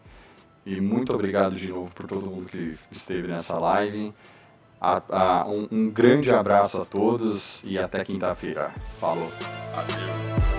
[0.66, 4.14] E muito obrigado de novo por todo mundo que esteve nessa live.
[4.80, 8.72] A- a- um, um grande abraço a todos e até quinta-feira.
[9.00, 9.32] Falou!
[9.74, 10.57] Valeu.